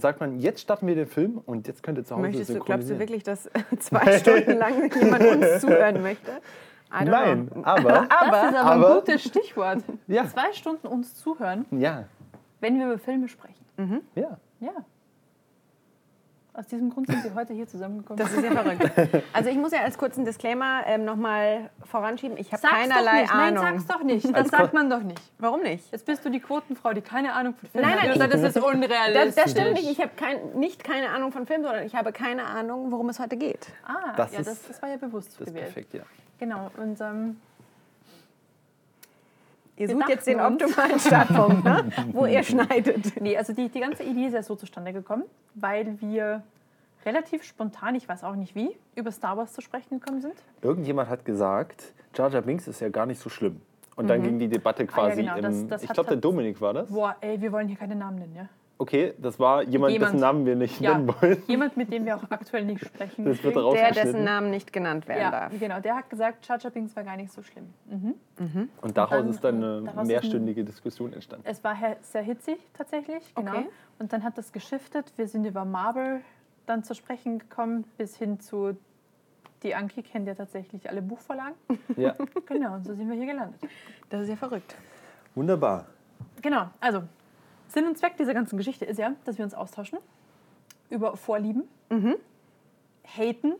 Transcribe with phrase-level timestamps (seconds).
[0.00, 2.58] sagt man, jetzt starten wir den Film und jetzt könnt ihr zu Hause Möchtest du,
[2.60, 6.32] glaubst du wirklich, dass zwei Stunden lang jemand uns zuhören möchte?
[7.04, 7.62] Nein, know.
[7.64, 9.78] aber, Das ist aber, aber- ein gutes Stichwort.
[10.08, 10.26] Ja.
[10.26, 12.04] Zwei Stunden uns zuhören, ja,
[12.60, 13.64] wenn wir über Filme sprechen.
[14.14, 14.38] ja.
[14.60, 14.72] Ja.
[16.52, 18.18] Aus diesem Grund sind wir heute hier zusammengekommen.
[18.22, 18.90] Das ist ja verrückt.
[19.32, 23.34] Also ich muss ja als kurzen Disclaimer ähm, nochmal voranschieben, ich habe keinerlei doch nicht.
[23.34, 23.78] Nein, Ahnung.
[23.78, 24.24] sag's doch nicht.
[24.24, 25.20] Das Als sagt man doch nicht.
[25.38, 25.90] Warum nicht?
[25.92, 28.16] Jetzt bist du die Quotenfrau, die keine Ahnung von Filmen Nein, nein, hat.
[28.16, 29.44] ich- Und das ist Das, unrealistisch.
[29.44, 29.90] das stimmt nicht.
[29.90, 33.20] Ich habe kein, nicht keine Ahnung von Film, sondern ich habe keine Ahnung, worum es
[33.20, 33.68] heute geht.
[33.86, 35.66] ah, Das ja, ist- das, das war ja bewusst Das ist gewählt.
[35.66, 36.02] perfekt, ja.
[36.38, 36.70] Genau.
[36.76, 37.40] Und ähm,
[39.80, 41.90] Ihr Wir sucht jetzt den optimalen Startpunkt, ne?
[42.12, 43.18] wo ihr schneidet.
[43.20, 46.42] nee, also die, die ganze Idee ist ja so zustande gekommen, weil wir
[47.06, 50.34] relativ spontan, ich weiß auch nicht wie, über Star Wars zu sprechen gekommen sind.
[50.60, 53.62] Irgendjemand hat gesagt, Jar Jar Binks ist ja gar nicht so schlimm.
[53.96, 55.68] Und dann ging die Debatte quasi genau, das- im.
[55.68, 56.90] das ich hat- glaube, der Dominik war das.
[56.90, 58.48] Boah, ey, wir wollen hier keine Namen nennen, ja?
[58.80, 60.14] Okay, das war jemand, Jemand.
[60.14, 61.42] dessen Namen wir nicht Ja, nennen wollen.
[61.46, 63.26] jemand, mit dem wir auch aktuell nicht sprechen.
[63.26, 65.52] Das wird Der, dessen Namen nicht genannt werden Ja, darf.
[65.60, 65.80] genau.
[65.80, 67.74] Der hat gesagt, Binks war gar nicht so schlimm.
[67.90, 68.14] Mhm.
[68.80, 71.44] Und daraus dann- ist dann eine ist ein- mehrstündige Diskussion entstanden.
[71.46, 73.50] Es war sehr hitzig tatsächlich, genau.
[73.52, 73.66] Okay.
[73.98, 75.12] Und dann hat das geschiftet.
[75.16, 76.22] Wir sind über Marvel
[76.64, 78.78] dann zu sprechen gekommen, bis hin zu
[79.62, 81.54] die Anki kennt ja tatsächlich alle Buchvorlagen.
[81.98, 82.14] Ja,
[82.46, 83.60] Genau, und so sind wir hier gelandet.
[84.08, 84.74] Das ist ja verrückt.
[85.34, 85.84] wunderbar.
[86.40, 87.02] Genau, also
[87.70, 89.98] Sinn und Zweck dieser ganzen Geschichte ist ja, dass wir uns austauschen
[90.90, 91.64] über Vorlieben,
[93.04, 93.54] Haten,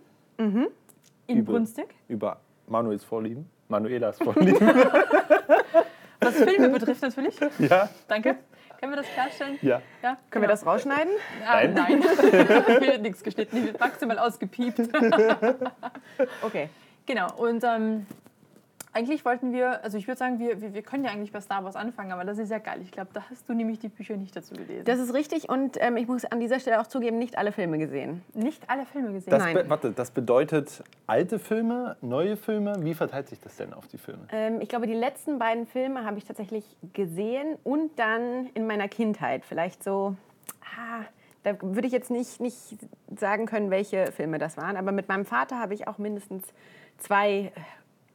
[1.27, 4.61] inbrünstig, Über Manuels Vorlieben, Manuelas Vorlieben.
[6.21, 7.39] was Filme betrifft natürlich.
[7.59, 8.37] ja, Danke.
[8.81, 9.59] Können wir das klarstellen?
[9.63, 9.83] ja.
[10.03, 11.13] Ja, Können wir das rausschneiden?
[11.47, 11.75] Ah, Nein.
[11.75, 12.03] nein.
[12.81, 14.81] Wird nichts geschnitten, wird maximal ausgepiept.
[16.43, 16.71] Okay.
[17.05, 18.07] Genau, und ähm,
[18.93, 21.65] eigentlich wollten wir, also ich würde sagen, wir, wir, wir können ja eigentlich bei Star
[21.65, 22.81] Wars anfangen, aber das ist ja geil.
[22.83, 24.85] Ich glaube, da hast du nämlich die Bücher nicht dazu gelesen.
[24.85, 27.79] Das ist richtig und ähm, ich muss an dieser Stelle auch zugeben, nicht alle Filme
[27.79, 28.23] gesehen.
[28.35, 29.31] nicht alle Filme gesehen.
[29.31, 29.55] Das Nein.
[29.55, 32.77] be warte, das bedeutet alte Filme, neue Filme.
[32.85, 34.23] Wie verteilt sich das denn auf die Filme?
[34.33, 38.89] Ähm, ich glaube, die letzten beiden Filme habe ich tatsächlich gesehen und dann in meiner
[38.89, 39.45] Kindheit.
[39.45, 40.17] Vielleicht so,
[40.63, 41.05] ah,
[41.43, 42.77] da würde ich jetzt nicht, nicht
[43.17, 46.45] sagen können, welche Filme das waren, aber mit meinem Vater habe ich auch mindestens
[46.99, 47.61] zwei äh,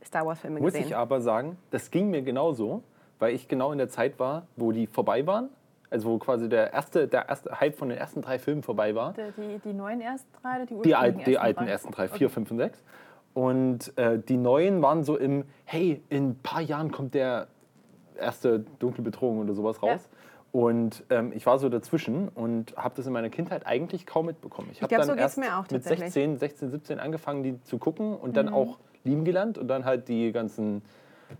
[0.06, 0.88] Star Wars-Filme Muss gesehen.
[0.88, 2.84] ich aber sagen, das ging mir genauso,
[3.20, 5.50] weil ich genau in der Zeit war, wo die vorbei waren.
[5.90, 9.14] Also wo quasi der erste, der erste Hype von den ersten drei Filmen vorbei war.
[9.14, 11.70] Die, die, die neuen ersten drei oder die Die, ursprünglichen alt, die alten drei?
[11.72, 12.84] ersten drei, vier, fünf und sechs.
[13.34, 17.48] Und äh, die neuen waren so im, hey, in ein paar Jahren kommt der
[18.18, 20.10] erste dunkle Bedrohung oder sowas raus.
[20.52, 24.70] Und ähm, ich war so dazwischen und habe das in meiner Kindheit eigentlich kaum mitbekommen.
[24.72, 26.14] Ich habe glaub, dann so erst mir auch mit tatsächlich.
[26.14, 28.34] 16, 16, 17 angefangen, die zu gucken und Mhm.
[28.34, 30.82] dann auch lieben gelernt und dann halt die ganzen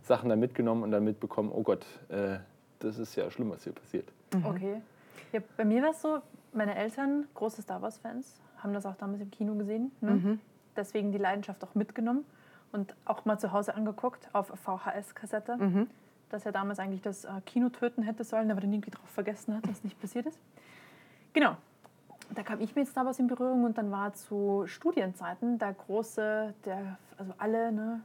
[0.02, 2.38] Sachen dann mitgenommen und dann mitbekommen, oh Gott, äh,
[2.80, 4.12] das ist ja schlimm, was hier passiert.
[4.44, 4.82] Okay.
[5.32, 6.20] Ja, bei mir war es so,
[6.54, 9.92] meine Eltern, große Star Wars-Fans, haben das auch damals im Kino gesehen.
[10.02, 10.40] Ne?
[10.76, 12.26] Deswegen die Leidenschaft auch mitgenommen
[12.72, 15.58] und auch mal zu Hause angeguckt auf VHS-Kassette.
[16.30, 19.56] Das ja damals eigentlich das äh, Kino töten hätte sollen, aber dann irgendwie drauf vergessen
[19.56, 20.40] hat, dass nicht passiert ist.
[21.34, 21.56] Genau.
[22.34, 26.54] Da kam ich mit Star Wars in Berührung und dann war zu Studienzeiten der große,
[26.66, 28.02] der, also alle ne,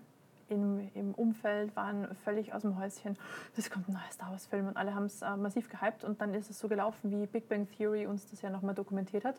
[0.48, 3.16] im, im Umfeld waren völlig aus dem Häuschen.
[3.56, 6.34] Es kommt ein neuer Star Wars-Film und alle haben es äh, massiv gehypt und dann
[6.34, 9.36] ist es so gelaufen, wie Big Bang Theory uns das ja nochmal dokumentiert hat.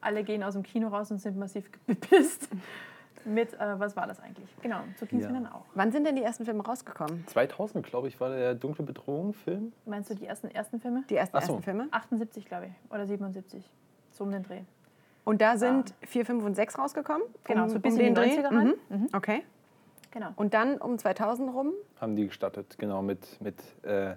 [0.00, 2.48] Alle gehen aus dem Kino raus und sind massiv bepisst
[3.24, 4.48] mit, äh, was war das eigentlich?
[4.62, 5.32] Genau, so ging es Ja.
[5.32, 5.64] mir dann auch.
[5.74, 7.26] Wann sind denn die ersten Filme rausgekommen?
[7.26, 9.72] 2000, glaube ich, war der Dunkle Bedrohung-Film.
[9.86, 11.04] Meinst du die ersten, ersten Filme?
[11.10, 11.40] Die ersten, so.
[11.40, 11.88] ersten Filme?
[11.90, 13.68] 78, glaube ich, oder 77.
[14.18, 14.60] So um den Dreh.
[15.24, 17.22] Und da sind 4, 5 und 6 rausgekommen?
[17.44, 18.40] Genau, um, so bis um in den die Dreh?
[18.40, 18.74] 90er rein.
[18.88, 19.08] Mhm.
[19.14, 19.42] Okay.
[20.10, 20.28] Genau.
[20.36, 21.72] Und dann um 2000 rum?
[22.00, 24.14] haben die gestartet, genau, mit, mit äh,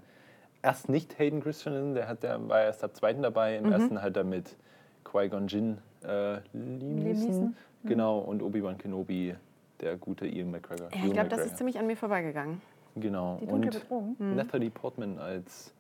[0.64, 3.66] erst nicht Hayden Christensen, der, hat, der war erst ab zweiten dabei, Mhm.
[3.68, 4.56] im ersten halt er mit
[5.04, 7.56] Qui-Gon Jinn, äh, Neeson, Neeson.
[7.84, 9.36] genau, und Obi-Wan Kenobi,
[9.82, 10.90] der gute Ian McGregor.
[10.96, 12.62] Ja, ich glaube, das ist ziemlich an mir vorbeigegangen.
[12.96, 14.16] Genau, Die dunkle und Bedrohung.
[14.36, 15.74] Natalie Portman als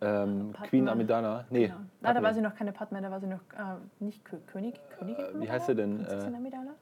[0.00, 0.52] ähm.
[0.68, 1.78] Queen Amidala, nee, Genau.
[2.02, 4.78] Ah, da war sie noch keine Padme, da war sie noch äh, nicht Kö König,
[4.98, 5.24] Königin.
[5.24, 5.98] Äh, wie heißt sie denn?
[5.98, 6.74] Prinzessin Äh, Amidala?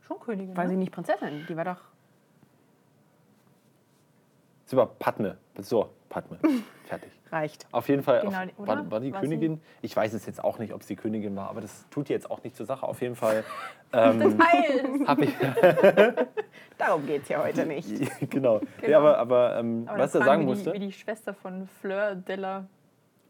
[0.00, 0.56] Schon Königin.
[0.56, 0.70] War ne?
[0.70, 1.46] sie nicht Prinzessin?
[1.48, 1.80] Die war doch.
[4.66, 6.38] sie war Padme, so, Padme,
[6.84, 7.10] fertig.
[7.32, 7.66] Reicht.
[7.72, 9.60] Auf jeden Fall Genau, auf, war, war die War Königin.
[9.82, 12.30] Ich weiß es jetzt auch nicht, ob es die Königin war, aber das tut jetzt
[12.30, 12.86] auch nicht zur Sache.
[12.86, 13.42] Auf jeden Fall
[13.92, 14.38] ähm,
[15.20, 15.34] ich.
[16.78, 17.88] Darum geht es ja heute nicht.
[18.30, 18.58] genau.
[18.60, 18.98] Nee, Genau.
[18.98, 20.72] aber aber ähm, Aber was er sagen musste.
[20.74, 22.66] Wie die Schwester von Fleur Della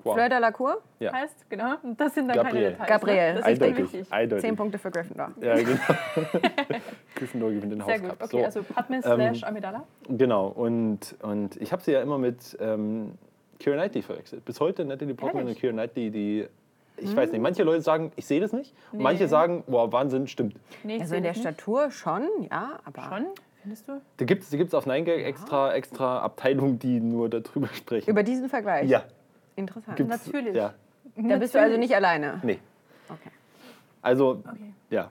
[0.05, 0.15] wow.
[0.15, 0.81] Fleur de la Cour?
[1.01, 1.13] Ja.
[1.13, 1.75] heißt, genau.
[1.83, 2.53] Und das sind dann Gabriel.
[2.53, 2.89] keine Details.
[2.89, 3.35] Gabriel.
[3.35, 3.41] Ne?
[3.41, 3.93] Das ist dann Eindeutig.
[3.93, 4.13] wichtig.
[4.13, 4.45] Eindeutig.
[4.45, 5.31] Zehn Punkte für Gryffindor.
[5.41, 5.79] Ja, genau.
[7.15, 8.13] Gryffindor gewinnt den Sehr gut.
[8.21, 9.85] Okay, so, also Padme Ähm, slash Amidala.
[10.09, 10.49] Genau.
[10.49, 13.13] Und, und ich habe sie ja immer mit ähm,
[13.59, 14.45] Keira Knightley verwechselt.
[14.45, 15.59] Bis heute Natalie Portman und?
[15.59, 16.49] Keira Knightley die
[16.97, 18.73] ich weiß nicht, manche Leute sagen, ich sehe das nicht.
[18.93, 19.29] Und manche Nee.
[19.29, 20.55] sagen, boah, Wahnsinn, stimmt.
[20.85, 21.49] Nee, ich Also in der das nicht.
[21.59, 23.03] Statur schon, ja, aber.
[23.03, 23.27] Schon?
[23.63, 24.01] Findest du?
[24.19, 28.09] Da gibt es da gibt's auf 9gag extra, extra Abteilungen, die nur darüber sprechen.
[28.09, 28.89] Über diesen Vergleich.
[28.89, 29.03] ja,
[29.57, 29.97] Interessant.
[29.97, 30.55] gibt's, Natürlich.
[30.55, 30.75] Ja,
[31.17, 32.41] Da bist du also nicht alleine.
[32.43, 32.59] nee.
[33.09, 33.31] Okay.
[34.03, 34.75] Also, Okay.
[34.91, 35.11] ja.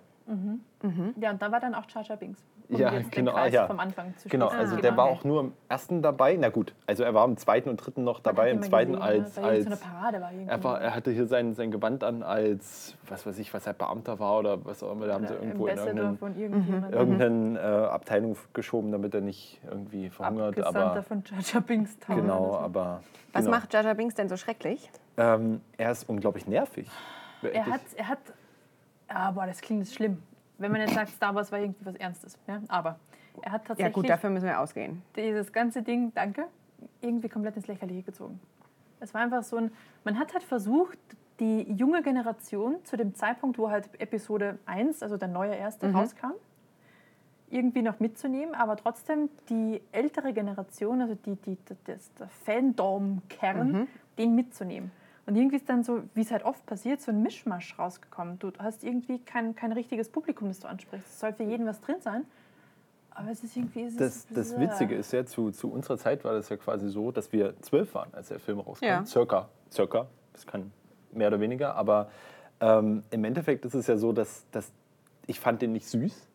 [1.19, 2.42] Ja, und da war dann auch Jar Binks.
[2.69, 3.68] Um Ja, jetzt genau, Den Kreis ja.
[3.68, 5.19] vom Anfang zu Genau, also Ah, der war okay.
[5.19, 6.36] auch nur im ersten dabei.
[6.39, 8.51] Na gut, also er war im zweiten und dritten noch dabei.
[8.51, 9.42] Im zweiten gesehen, als, ne?
[9.44, 10.50] Irgend als so eine Parade war irgendwie.
[10.50, 13.74] er, war, er hatte hier sein, sein Gewand an als, was weiß ich, was er
[13.74, 15.07] Beamter war oder was auch immer.
[15.07, 17.00] Da haben sie irgendwo in irgendeine, von irgendjemandem.
[17.00, 20.57] irgendeine äh, Abteilung geschoben, damit er nicht irgendwie verhungert.
[20.57, 22.15] Abgesandter Aber von Jar Binks Town.
[22.15, 23.01] genau, aber
[23.33, 23.57] Was genau.
[23.57, 24.89] macht Jar Binks denn so schrecklich?
[25.18, 26.89] Ähm, er ist unglaublich nervig.
[27.42, 28.19] Er hat, er hat,
[29.10, 30.24] ah, boah, das klingt schlimm.
[30.58, 32.38] Wenn man jetzt sagt, Star Wars war irgendwie was Ernstes.
[32.48, 32.62] Ja?
[32.68, 33.00] Aber
[33.42, 35.02] er hat Ja tatsächlich gut, dafür müssen wir ausgehen.
[35.16, 36.46] dieses ganze Ding, danke,
[37.02, 38.40] irgendwie komplett ins Lächerliche gezogen.
[39.00, 39.72] Es war einfach so ein,
[40.04, 40.98] man hat halt versucht,
[41.40, 46.34] die junge Generation zu dem Zeitpunkt, wo halt Episode 1, also der neue erste, rauskam,
[47.50, 54.36] irgendwie noch mitzunehmen, aber trotzdem die ältere Generation, also die, die, das, der Fandom-Kern, den
[54.36, 54.92] mitzunehmen.
[55.25, 58.40] Und irgendwie ist dann so, wie es halt oft passiert, so ein Mischmasch rausgekommen.
[58.40, 61.08] Du hast irgendwie kein, kein richtiges Publikum, das du ansprichst.
[61.08, 62.25] Es soll für jeden was drin sein.
[63.12, 63.84] Aber es ist irgendwie.
[63.84, 66.90] Es Das, ist, das Witzige ist ja, zu, zu unserer Zeit war das ja quasi
[66.90, 68.86] so, dass wir zwölf waren, als der Film rauskam.
[68.86, 69.06] Ja.
[69.06, 70.08] Circa, circa.
[70.34, 70.72] Das kann
[71.12, 71.75] mehr oder weniger.
[71.75, 72.10] Aber
[72.60, 74.72] ähm, im Endeffekt ist es ja so, dass, dass
[75.28, 76.28] ich fand den nicht süß.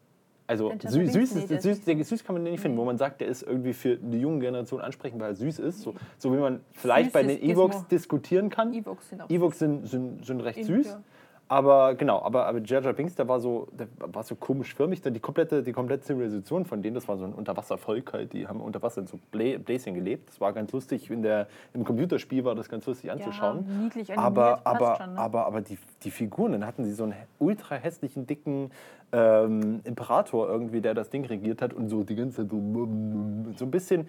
[0.49, 3.21] Also süß, süß, ist, süß, der, süß kann man den nicht finden, wo man sagt,
[3.21, 5.83] der ist irgendwie für die junge Generation ansprechend, weil er süß ist.
[5.83, 7.43] So, so wie man vielleicht bei den.
[7.43, 8.73] Evox diskutieren kann.
[8.73, 10.87] Evox sind auch Evox sind, sind, sind recht süß.
[10.87, 11.03] ja.
[11.49, 15.01] Aber genau, aber, aber Jar Jar Binks, der war so, der war so komisch förmig.
[15.01, 18.61] Die komplette, die komplette Zivilisation von denen, das war so ein Unterwasservolk halt, die haben
[18.61, 20.29] unter Wasser in so Blä Bläschen gelebt.
[20.29, 21.11] Das war ganz lustig.
[21.11, 23.65] In der, Im Computerspiel war das ganz lustig anzuschauen.
[23.67, 25.19] Ja, niedlich animiert, aber, aber, schon, ne?
[25.19, 28.71] aber, aber die, die Figuren, dann hatten sie so einen ultra hässlichen, dicken
[29.13, 32.89] ähm, Imperator irgendwie, der das Ding regiert hat und so die ganze Zeit so,
[33.57, 34.09] so ein bisschen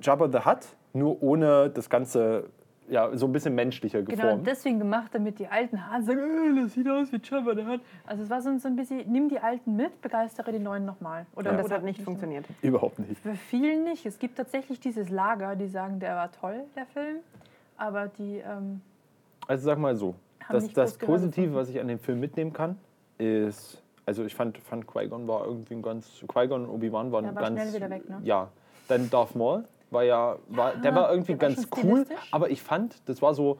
[0.00, 2.44] Jabba the Hutt, nur ohne das Ganze,
[2.88, 4.46] ja, so ein bisschen menschlicher Genau, geformt.
[4.46, 7.80] deswegen gemacht, damit die alten Hasen sagen, äh, das sieht aus wie Jabba der hat.
[8.06, 10.84] Also es war so, ein- so ein bisschen, nimm die alten mit, begeistere die neuen
[10.84, 11.26] nochmal.
[11.34, 12.44] Oder, Und das oder hat nicht funktioniert.
[12.62, 13.18] Überhaupt nicht.
[13.20, 14.04] Für vielen nicht.
[14.06, 17.16] Es gibt tatsächlich dieses Lager, die sagen, der war toll, der Film.
[17.76, 18.80] Aber die, ähm,
[19.48, 20.14] Also sag mal so,
[20.50, 21.54] das, das Positive, gefunden.
[21.54, 22.78] was ich an dem Film mitnehmen kann,
[23.18, 27.34] ist, also ich fand, fand Qui-Gon war irgendwie ein ganz, Qui-Gon und Obi-Wan waren Der
[27.34, 28.20] war ganz, schnell wieder weg, ne?
[28.24, 28.48] ja.
[28.88, 32.50] Dann Darth Maul war ja, war, der war irgendwie der war ganz schon cool, aber
[32.50, 33.58] ich fand, das war so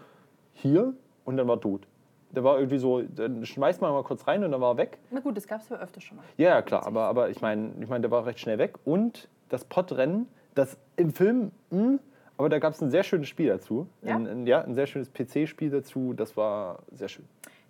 [0.53, 0.93] hier
[1.25, 1.87] und dann war tot.
[2.33, 4.99] Der war irgendwie so, dann schmeißt man mal kurz rein und dann war er weg.
[5.11, 6.25] na gut, das gab es ja öfter schon mal.
[6.37, 8.75] Ja, ja, klar, aber, aber ich meine, ich mein, der war recht schnell weg.
[8.85, 11.99] Und das Podrennen, das im Film, mh,
[12.37, 13.87] aber da gab es ein sehr schönes Spiel dazu.
[14.03, 14.17] Ja?
[14.17, 17.25] Ein, ein, ja, ein sehr schönes PC-Spiel dazu, das war sehr schön.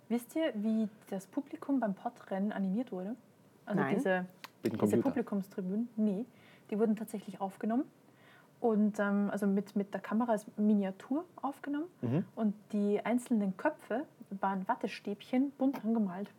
[0.09, 3.15] Wisst ihr, wie das Publikum beim Podrennen animiert wurde?
[3.65, 3.95] Also Nein.
[3.95, 4.25] diese,
[4.63, 4.97] diese.
[4.97, 5.89] Publikumstribünen?
[5.95, 6.25] Nee,
[6.69, 7.85] die wurden tatsächlich aufgenommen.
[8.59, 11.85] Und ähm, also mit, mit der Kamera als Miniatur aufgenommen.
[12.01, 12.25] Mhm.
[12.35, 14.03] Und die einzelnen Köpfe
[14.41, 16.29] waren Wattestäbchen bunt angemalt.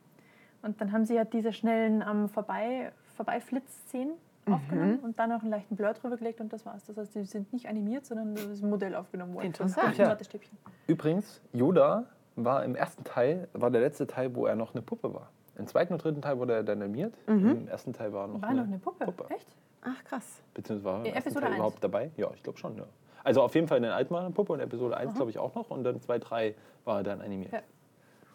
[0.63, 4.15] Und dann haben sie halt diese schnellen ähm, Vorbei, Vorbeiflitz-Szenen
[4.49, 4.53] Mhm.
[4.55, 6.85] aufgenommen und dann noch einen leichten Blur drüber gelegt und das war's.
[6.87, 9.47] Das heißt, die sind nicht animiert, sondern das ist ein Modell aufgenommen worden.
[9.47, 9.99] Interessant.
[9.99, 10.09] Ja.
[10.09, 10.57] Wattestäbchen.
[10.87, 12.05] Übrigens, Yoda
[12.37, 15.31] war im ersten Teil, war der letzte Teil, wo er noch eine Puppe war.
[15.59, 17.13] Im zweiten und dritten Teil wurde er dann animiert.
[17.27, 19.07] Im ersten Teil war noch, War eine, noch eine Puppe.
[19.07, 19.35] Puppe.
[19.35, 19.49] Echt?
[19.89, 20.43] Ach krass.
[20.55, 22.11] Beziehungsweise war er Episode Teil überhaupt dabei?
[22.17, 22.77] Ja, ich glaube schon.
[22.77, 22.85] Ja.
[23.25, 25.39] Also auf jeden Fall in den alten war eine Puppe und Episode 1 glaube ich
[25.39, 27.53] auch noch und dann 2, 3 war er dann animiert.
[27.53, 27.61] Ja.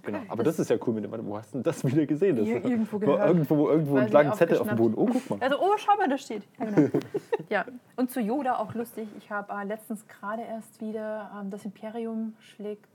[0.03, 0.19] Genau.
[0.29, 2.35] Aber das, ist ja cool mit dem, wo hast du das wieder gesehen?
[2.35, 3.27] Das Ir- irgendwo gehört.
[3.27, 4.77] irgendwo, irgendwo Weiß einen nicht, langen Zettel auf dem.
[4.77, 4.95] Boden.
[4.97, 5.39] Oh, guck mal.
[5.39, 6.43] Also, oh, schau mal, da steht.
[6.59, 6.89] Ja, genau.
[7.49, 7.65] ja.
[7.95, 9.07] Und zu Yoda auch lustig.
[9.17, 12.87] Ich habe äh, letztens gerade erst wieder ähm, Das Imperium schlägt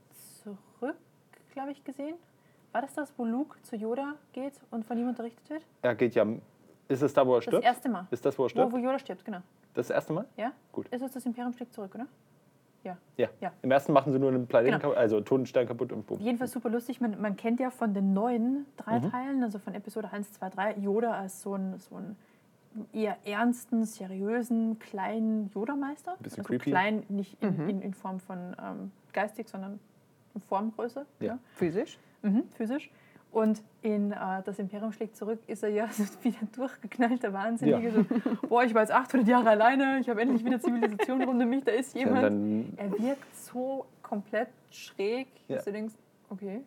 [0.43, 0.97] zurück,
[1.53, 2.15] glaube ich, gesehen.
[2.73, 5.61] War das das, wo Luke zu Yoda geht und von ihm unterrichtet wird?
[5.81, 6.25] Er geht ja.
[6.87, 7.65] Ist es da, wo er Das stirbt?
[7.65, 8.07] erste Mal.
[8.11, 8.71] Ist das, wo er Wo, stirbt?
[8.73, 9.39] wo Yoda stirbt, genau.
[9.73, 10.25] Das erste Mal?
[10.37, 10.51] Ja?
[10.71, 10.87] Gut.
[10.87, 12.07] Ist es das Imperium schlägt zurück, oder?
[12.83, 12.97] Ja.
[13.17, 13.27] Ja.
[13.41, 13.51] Ja.
[13.61, 14.81] Im ersten machen sie nur einen Planeten, Genau.
[14.89, 16.19] kaputt, also Totenstern kaputt und boom.
[16.19, 17.01] Jedenfalls super lustig.
[17.01, 19.11] Man, man kennt ja von den neuen drei Mhm.
[19.11, 22.15] Teilen, also von Episode 1, 2, 3, Yoda als so ein, so ein
[22.93, 26.15] eher ernsten, seriösen, kleinen Yoda-Meister.
[26.19, 26.69] Bisschen also creepy.
[26.69, 29.79] klein, nicht in, in, in Form von ähm, geistig, sondern
[30.35, 31.25] in Formgröße, Ja.
[31.27, 31.39] ja.
[31.55, 31.97] Physisch?
[32.21, 32.89] Mhm, physisch.
[33.31, 34.15] Und in äh,
[34.45, 37.91] Das Imperium schlägt zurück ist er ja so wie der durchgeknallte Wahnsinnige.
[37.91, 41.49] So, boah, ich war jetzt 800 Jahre alleine, ich habe endlich wieder Zivilisation rund um
[41.49, 42.23] mich, da ist Ja, jemand.
[42.23, 45.55] dann, Er wirkt so komplett schräg, Ja.
[45.57, 45.93] dass du denkst,
[46.29, 46.61] okay.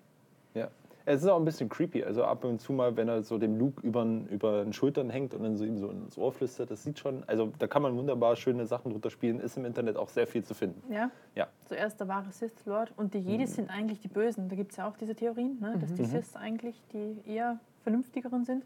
[1.07, 2.05] Es ist auch ein bisschen creepy.
[2.05, 5.35] Also ab und zu mal, wenn er so dem Luke über, über den Schultern hängt
[5.35, 7.97] und dann so ihm so ins Ohr flüstert, das sieht schon, also da kann man
[7.97, 9.41] wunderbar schöne Sachen drunter spielen.
[9.41, 10.83] Ist im Internet auch sehr viel zu finden.
[10.93, 11.11] Ja.
[11.35, 11.49] Ja.
[11.67, 14.49] Zuerst der wahre Sith Lord und die Jedis sind eigentlich die Bösen.
[14.49, 15.77] Da gibt es ja auch diese Theorien, ne?
[15.81, 18.65] dass die Siths eigentlich die eher vernünftigeren sind.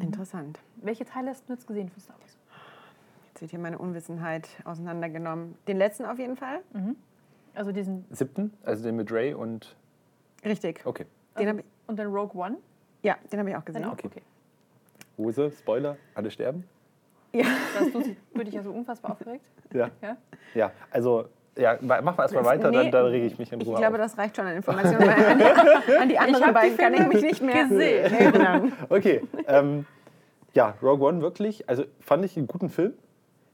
[0.00, 0.60] Interessant.
[0.76, 2.36] Welche Teile hast du jetzt gesehen von Star Wars?
[3.28, 5.56] Jetzt wird hier meine Unwissenheit auseinandergenommen.
[5.66, 6.60] Den letzten auf jeden Fall.
[7.54, 9.76] Also diesen Siebten, also den mit Ray und.
[10.46, 10.80] Richtig.
[10.84, 11.04] Okay.
[11.38, 12.56] Den hab ich, und den Rogue One?
[13.02, 13.84] ja, den habe ich auch Dann gesehen.
[13.88, 14.06] auch, Okay.
[14.06, 14.22] okay.
[15.18, 16.64] Hose, Spoiler, alle sterben.
[17.32, 17.44] Ja.
[17.78, 17.92] Das
[18.32, 19.44] würde ich ja so unfassbar aufgeregt.
[19.74, 19.90] Ja.
[20.00, 20.16] Ja?
[20.54, 21.26] Ja, also,
[21.56, 23.66] ja, ma- machen wir erstmal Das- weiter, nee, dann, dann rege ich mich in Ich
[23.66, 24.00] Ruhe glaube, auf.
[24.00, 25.00] das reicht schon an Informationen.
[25.06, 27.64] weil An die, an die anderen hab die beiden kann ich Filme mich nicht mehr
[27.64, 28.04] gesehen.
[28.14, 28.72] erinnern.
[28.88, 29.86] Okay, ähm,
[30.54, 32.94] ja, Rogue One wirklich, also fand ich einen guten Film.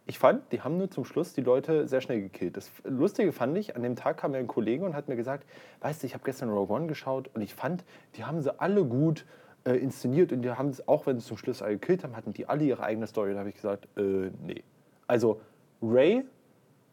[0.06, 2.56] Ich fand, die haben nur zum Schluss die Leute sehr schnell gekillt.
[2.56, 5.47] Das Lustige fand ich, an dem Tag kam mir ein Kollege und hat mir gesagt,
[5.80, 7.85] weißt du, ich habe gestern Rogue One geschaut und ich fand,
[8.16, 9.25] die haben sie alle gut
[9.64, 12.32] äh, inszeniert und die haben es, auch wenn sie zum Schluss alle gekillt haben, hatten
[12.32, 13.32] die alle ihre eigene Story.
[13.32, 14.64] Da habe ich gesagt, äh, nee.
[15.06, 15.40] Also
[15.80, 16.25] Ray,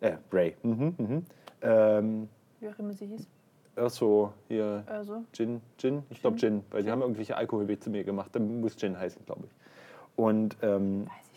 [0.02, 1.26] äh, Ray, mhm, mhm,
[1.62, 3.28] ähm, Wie auch immer sie hieß.
[3.76, 8.04] Erso, hier, Also, Gin, Gin, ich glaube Gin, weil die haben irgendwelche Alkoholweg zu mir
[8.04, 8.30] gemacht.
[8.34, 9.52] Dann muss Gin heißen, glaube ich.
[10.16, 11.29] Und ähm, weiß.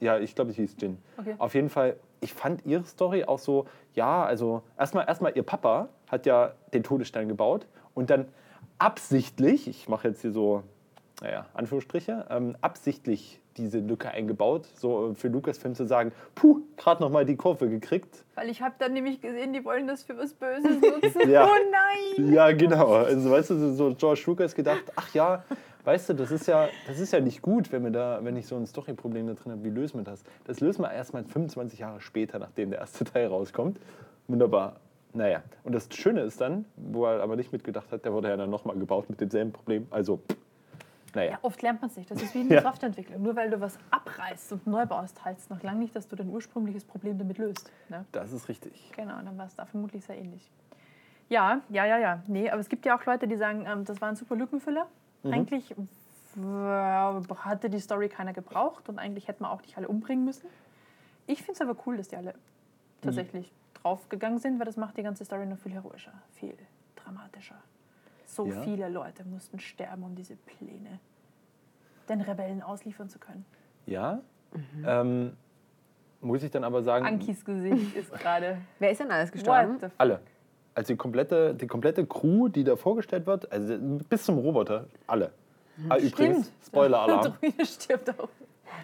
[0.00, 0.98] Ja, ich glaube, es hieß Gin.
[1.18, 1.34] Okay.
[1.38, 5.88] Auf jeden Fall, ich fand ihre Story auch so, ja, also erstmal, erstmal ihr Papa
[6.10, 8.26] hat ja den Todesstern gebaut und dann
[8.78, 10.62] absichtlich, ich mache jetzt hier so,
[11.20, 17.10] naja, Anführungsstriche, ähm, absichtlich diese Lücke eingebaut, so für Lukas-Film zu sagen, puh, gerade noch
[17.10, 18.24] mal die Kurve gekriegt.
[18.34, 21.10] Weil ich habe dann nämlich gesehen, die wollen das für was Böses nutzen.
[21.30, 21.46] Ja.
[21.46, 22.32] Oh nein!
[22.32, 22.92] Ja, genau.
[22.94, 25.44] Also, weißt du, so George Lucas gedacht, ach ja,
[25.84, 28.46] weißt du, das ist ja, das ist ja nicht gut, wenn, wir da, wenn ich
[28.46, 29.64] so ein Story-Problem da drin habe.
[29.64, 30.22] Wie lösen wir das?
[30.44, 33.78] Das lösen wir erst mal 25 Jahre später, nachdem der erste Teil rauskommt.
[34.28, 34.76] Wunderbar.
[35.12, 38.36] Naja, und das Schöne ist dann, wo er aber nicht mitgedacht hat, der wurde ja
[38.36, 39.88] dann nochmal gebaut mit demselben Problem.
[39.90, 40.20] Also,
[41.14, 41.32] naja.
[41.32, 42.10] Ja, oft lernt man es nicht.
[42.10, 42.62] Das ist wie in Ja.
[42.62, 43.20] Softwareentwicklung.
[43.20, 46.14] Nur weil du was abreißt und neu baust, heißt es noch lange nicht, dass du
[46.14, 47.70] dein ursprüngliches Problem damit löst.
[47.88, 48.04] Ne?
[48.12, 48.92] Das ist richtig.
[48.96, 50.48] Genau, dann war es da vermutlich sehr ähnlich.
[51.28, 52.22] Ja, ja, ja, ja.
[52.26, 54.86] Nee, aber es gibt ja auch Leute, die sagen, ähm, das war ein super Lückenfüller.
[55.24, 55.74] Eigentlich
[56.34, 60.48] w- hatte die Story keiner gebraucht und eigentlich hätten wir auch nicht alle umbringen müssen.
[61.26, 62.34] Ich finde es aber cool, dass die alle
[63.02, 66.54] tatsächlich draufgegangen sind, weil das macht die ganze Story noch viel heroischer, viel
[66.96, 67.56] dramatischer.
[68.26, 68.60] So Ja.
[68.62, 71.00] viele Leute mussten sterben, um diese Pläne
[72.08, 73.44] den Rebellen ausliefern zu können.
[73.86, 74.20] Ja.
[74.84, 75.36] Ähm,
[76.20, 78.58] muss ich dann aber sagen, Ankis Gesicht ist gerade.
[78.78, 79.78] Wer ist denn alles gestorben?
[79.96, 80.20] Alle.
[80.80, 83.76] Also die komplette, die komplette Crew, die da vorgestellt wird, also
[84.08, 85.30] bis zum Roboter, alle.
[85.90, 87.34] Ah, übrigens, Spoiler-Alarm.
[87.40, 88.30] Druide stirbt auch.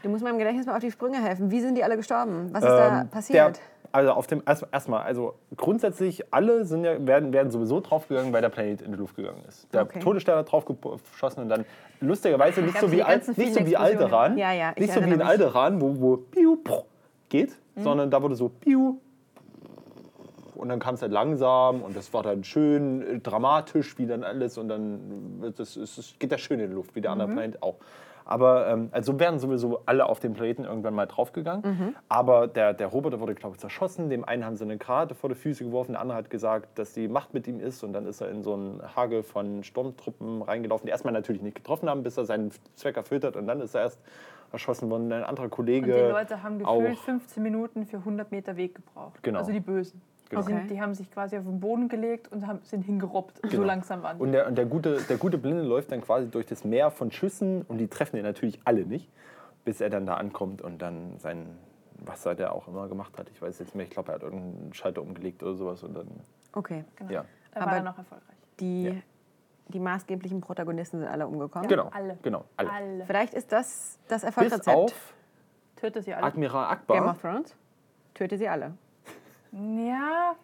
[0.03, 1.51] Du musst meinem Gedächtnis mal auf die Sprünge helfen.
[1.51, 2.51] Wie sind die alle gestorben?
[2.53, 3.57] Was ist da Ähm, passiert?
[3.57, 3.63] Der,
[3.93, 8.43] also auf dem erst- erstmal, also grundsätzlich alle sind ja, werden, werden sowieso draufgegangen, weil
[8.43, 9.67] der Planet in die Luft gegangen ist.
[9.73, 10.01] Der Okay.
[10.01, 11.65] Todesstern hat drauf geschossen und dann
[12.03, 13.75] lustigerweise nicht so wie, die Al, nicht so wie.
[13.75, 15.27] Alderan, Ja, ja, ich nicht so wie in mich.
[15.27, 16.59] Alderan, wo, wo piu,
[17.31, 17.83] geht, Mhm.
[17.83, 18.99] sondern da wurde so piu
[20.57, 24.25] und dann kam es halt langsam und das war dann schön äh, dramatisch, wie dann
[24.25, 27.15] alles und dann wird das, es es geht das schön in die Luft, wie der
[27.15, 27.21] Mhm.
[27.21, 27.77] andere Planet auch.
[28.29, 31.63] Aber ähm, also wären sowieso alle auf dem Planeten irgendwann mal draufgegangen.
[31.65, 31.97] Mhm.
[32.09, 34.11] Aber der, der Roboter wurde, glaube ich, zerschossen.
[34.11, 36.93] Dem einen haben sie eine Karte vor die Füße geworfen, der andere hat gesagt, dass
[36.93, 37.85] die Macht mit ihm ist.
[37.85, 41.55] Und dann ist er in so einen Hagel von Sturmtruppen reingelaufen, die erstmal natürlich nicht
[41.55, 43.37] getroffen haben, bis er seinen Zweck erfüllt hat.
[43.37, 44.01] Und dann ist er erst
[44.51, 45.13] erschossen worden.
[45.13, 45.93] Ein anderer Kollege.
[45.95, 47.03] Und die Leute haben gefühlt auch.
[47.05, 49.23] 15 Minuten für 100 Meter Weg gebraucht.
[49.23, 49.39] Genau.
[49.39, 50.03] Also die Bösen.
[50.29, 50.43] Genau.
[50.43, 53.39] Die, sind, die haben sich quasi auf den Boden gelegt und haben, sind hingerobbt.
[53.43, 53.65] So Genau.
[53.65, 54.19] langsam waren.
[54.19, 57.11] Und der, und der, gute, der gute Blinde läuft dann quasi durch das Meer von
[57.13, 59.09] Schüssen und die treffen ihn natürlich alle nicht,
[59.65, 61.47] bis er dann da ankommt und dann sein,
[61.99, 64.23] was er auch immer gemacht hat, ich weiß jetzt nicht mehr, ich glaube, er hat
[64.23, 66.09] irgendeinen Schalter umgelegt oder sowas und dann,
[66.55, 66.85] Okay.
[66.97, 67.11] Genau.
[67.13, 68.37] ja, Da Aber- war er noch erfolgreich.
[68.61, 68.93] Die, Ja.
[69.69, 71.69] die maßgeblichen Protagonisten sind alle umgekommen.
[71.69, 72.19] genau, alle.
[72.23, 72.71] genau, alle.
[72.73, 73.05] Alle.
[73.07, 74.77] Vielleicht ist das das Bis Erfolgsrezept.
[74.77, 75.15] auf
[75.77, 76.25] Tötet sie alle.
[76.25, 77.55] Admiral Game Akbar, of Thrones.
[78.15, 78.73] Töte sie alle.
[79.53, 80.35] Ja,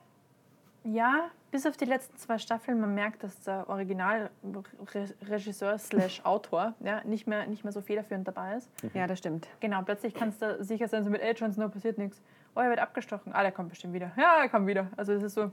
[0.85, 7.03] ja, bis auf die letzten zwei Staffeln, man merkt, dass der Originalregisseur slash Autor ja,
[7.05, 8.69] nicht, mehr, nicht mehr so federführend dabei ist.
[8.95, 9.47] Ja, das stimmt.
[9.61, 12.21] Genau, plötzlich kannst du sicher sein, so mit Age Jon Snow passiert nichts.
[12.57, 13.33] Oh, er wird abgestochen.
[13.33, 14.11] Ah, der kommt bestimmt wieder.
[14.17, 14.89] Ja, er kommt wieder.
[14.97, 15.53] Also es ist so,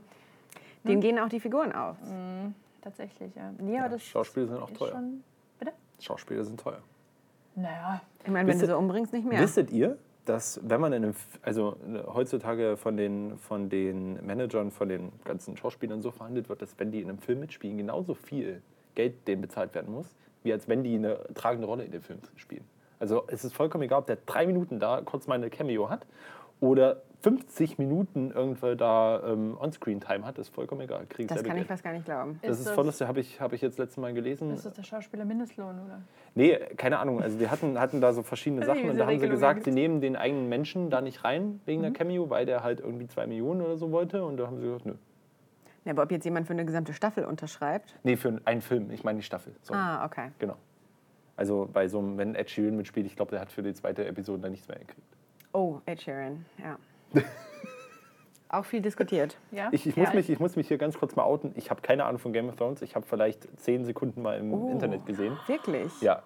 [0.84, 1.96] Dem gehen auch die Figuren auf.
[2.82, 3.52] tatsächlich, ja.
[3.58, 4.92] Nee, aber das Schauspieler sind auch ist teuer.
[4.92, 5.22] Schon,
[5.58, 5.72] bitte?
[6.00, 6.80] Schauspieler sind teuer.
[7.54, 9.40] Naja, Ich meine, wenn Wisst du so umbringst, nicht mehr.
[9.40, 9.98] Wisstet ihr,
[10.30, 15.12] dass wenn man in einem, also äh, heutzutage von den, von den Managern, von den
[15.24, 18.62] ganzen Schauspielern so verhandelt wird, dass wenn die in einem Film mitspielen, genauso viel
[18.94, 22.20] Geld denen bezahlt werden muss, wie als wenn die eine tragende Rolle in dem Film
[22.36, 22.64] spielen.
[23.00, 26.06] Also es ist vollkommen egal, ob der drei Minuten da kurz mal eine Cameo hat
[26.60, 31.04] oder 50 Minuten irgendwo da ähm, On-Screen-Time hat, ist vollkommen egal.
[31.06, 31.68] Krieg Das kann ich Geld.
[31.68, 32.38] fast gar nicht glauben.
[32.42, 34.50] Das Ist ist das- voll lustig, habe ich, hab ich jetzt letztes Mal gelesen.
[34.54, 36.00] Ist das der Schauspieler Mindestlohn, oder?
[36.34, 37.20] Nee, keine Ahnung.
[37.20, 39.64] Also die hatten, hatten da so verschiedene Sachen und da haben sie Regelung gesagt, gibt.
[39.66, 41.84] sie nehmen den eigenen Menschen da nicht rein wegen Mhm.
[41.84, 44.24] der Cameo, weil der halt irgendwie zwei Millionen oder so wollte.
[44.24, 44.94] Und da haben sie gesagt, nö.
[45.84, 47.98] Ja, aber ob jetzt jemand für eine gesamte Staffel unterschreibt?
[48.02, 48.90] Nee, für einen Film.
[48.90, 49.54] Ich meine die Staffel.
[49.62, 50.30] So, Ah, okay.
[50.38, 50.56] Genau.
[51.36, 54.06] Also bei so einem, wenn Ed Sheeran mitspielt, ich glaube, der hat für die zweite
[54.06, 55.16] Episode dann nichts mehr gekriegt.
[55.52, 56.76] Oh, Ed Sheeran, ja.
[58.48, 59.36] Auch viel diskutiert.
[59.52, 59.68] Ja?
[59.70, 61.52] Ich, ich, Ja, muss mich, ich muss mich hier ganz kurz mal outen.
[61.56, 62.82] Ich habe keine Ahnung von Game of Thrones.
[62.82, 64.70] Ich habe vielleicht zehn Sekunden mal im Oh.
[64.70, 65.36] Internet gesehen.
[65.46, 66.00] Wirklich?
[66.00, 66.22] Ja.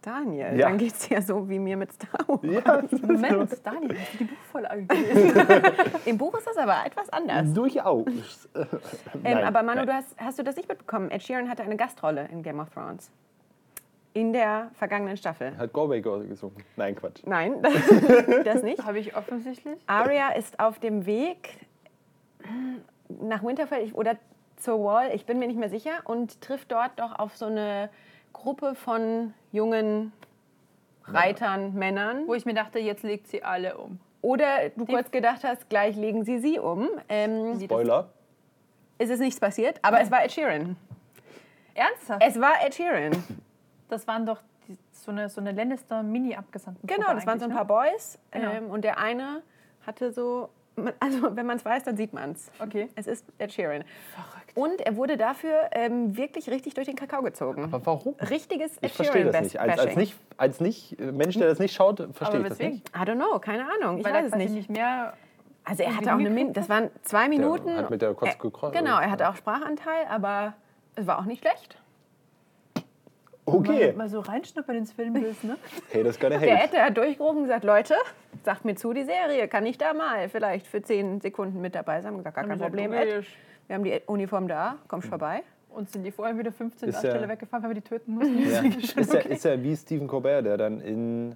[0.00, 0.66] Daniel, Ja.
[0.68, 2.40] dann geht es ja so wie mir mit Star Wars.
[2.42, 5.46] Ja, Moment, Daniel, hast du die Buchvorlage gelesen?
[6.06, 7.52] Im Buch ist das aber etwas anders.
[7.52, 8.06] durchaus.
[8.56, 8.66] Ähm,
[9.22, 11.08] Nein, aber Manu, du hast, hast du das nicht mitbekommen?
[11.12, 13.12] Ed Sheeran hatte eine Gastrolle in Game of Thrones.
[14.14, 15.56] In der vergangenen Staffel.
[15.56, 16.56] Hat Galway gesungen.
[16.76, 17.22] Nein, Quatsch.
[17.24, 17.62] Nein,
[18.44, 18.84] das nicht.
[18.84, 19.78] Habe ich offensichtlich.
[19.86, 21.66] Arya ist auf dem Weg
[23.08, 24.16] nach Winterfell oder
[24.56, 27.90] zur Wall, ich bin mir nicht mehr sicher, und trifft dort doch auf so eine
[28.32, 30.12] Gruppe von jungen
[31.04, 32.26] Reitern, Männern.
[32.26, 33.98] Wo ich mir dachte, jetzt legt sie alle um.
[34.20, 36.88] Oder du kurz gedacht hast, gleich legen sie sie um.
[37.08, 38.10] Ähm, Spoiler.
[38.98, 40.76] es ist nichts passiert, aber es war Ed Sheeran.
[41.74, 42.22] Ernsthaft?
[42.24, 43.12] Es war Ed Sheeran.
[43.92, 46.86] Das waren doch die, so eine, so eine Lannister-Mini-Abgesandten.
[46.86, 48.18] Genau, das waren so ein paar Boys.
[48.30, 48.50] Genau.
[48.52, 49.42] Ähm, und der eine
[49.86, 50.48] hatte so,
[50.98, 52.50] also wenn man es weiß, dann sieht man es.
[52.58, 52.88] Okay.
[52.94, 53.84] Es ist Ed Sheeran.
[54.14, 54.56] Verrückt.
[54.56, 57.64] Und er wurde dafür ähm, wirklich richtig durch den Kakao gezogen.
[57.64, 58.14] Aber warum?
[58.30, 59.60] Richtiges Ed Ich verstehe das Sheeran nicht.
[59.60, 60.16] Als, als, nicht.
[60.38, 62.88] als nicht äh, Mensch, der das nicht schaut, verstehe Aber ich das nicht.
[62.90, 63.98] I don't know, keine Ahnung.
[63.98, 64.52] Ich Weil weiß es nicht.
[64.54, 65.12] nicht mehr.
[65.64, 67.76] Also er hatte auch eine Mikro- Min das waren zwei Minuten.
[67.76, 68.74] hat mit der kurz Äh, gekreuzt.
[68.76, 70.54] Genau, er hatte auch Sprachanteil, aber
[70.96, 71.76] es war auch nicht schlecht.
[73.44, 73.88] Okay.
[73.88, 75.56] Mal, mal so reinschnuppern ins Filmbild, ne?
[75.90, 76.76] Hey, das gonna Der hate.
[76.76, 77.94] Ed hat durchgerufen und gesagt, Leute,
[78.44, 82.00] sagt mir zu, die Serie, kann ich da mal vielleicht für zehn Sekunden mit dabei
[82.02, 82.16] sein?
[82.16, 83.24] Gesagt, gar kein Problem, Ed.
[83.66, 85.42] Wir haben die Uniform da, kommst vorbei.
[85.70, 88.38] Und sind die vorher wieder 15 Ist ja- Darsteller weggefahren, weil wir die töten mussten?
[88.50, 88.60] Ja.
[89.00, 91.34] Ist, ja, ist ja wie Stephen Colbert, der dann in,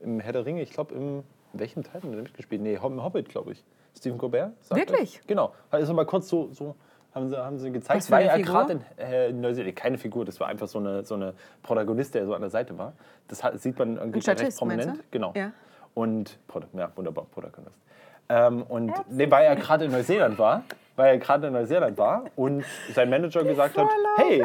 [0.00, 1.22] im Herr der Ringe, ich glaube, im
[1.56, 2.60] in welchem Teil hat er mitgespielt?
[2.60, 3.64] Nee, im Hobbit, glaube ich.
[3.96, 4.52] Stephen Colbert?
[4.60, 5.16] sagt Wirklich?
[5.18, 5.26] Das?
[5.26, 5.54] Genau.
[5.70, 6.76] Also mal kurz so, so
[7.16, 8.52] haben sie, haben sie gezeigt, Was er Figur?
[8.52, 11.32] gerade in äh, Neuseeland, keine Figur, das war einfach so eine, so eine
[11.62, 12.92] Protagonist, der so an der Seite war.
[13.26, 15.02] Das hat, sieht man irgendwie Statist, recht prominent.
[15.10, 15.32] Genau.
[15.34, 15.52] Ja.
[15.94, 16.38] Und,
[16.74, 17.80] ja, wunderbar, Protagonist.
[18.28, 20.64] Ähm, und nee, weil er gerade in Neuseeland war,
[20.96, 24.44] weil er gerade in Neuseeland war und sein Manager gesagt hat, hey,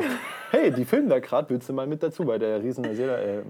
[0.52, 3.42] hey, die filmen da gerade, willst du mal mit dazu, weil der riesen Neuseeland, äh,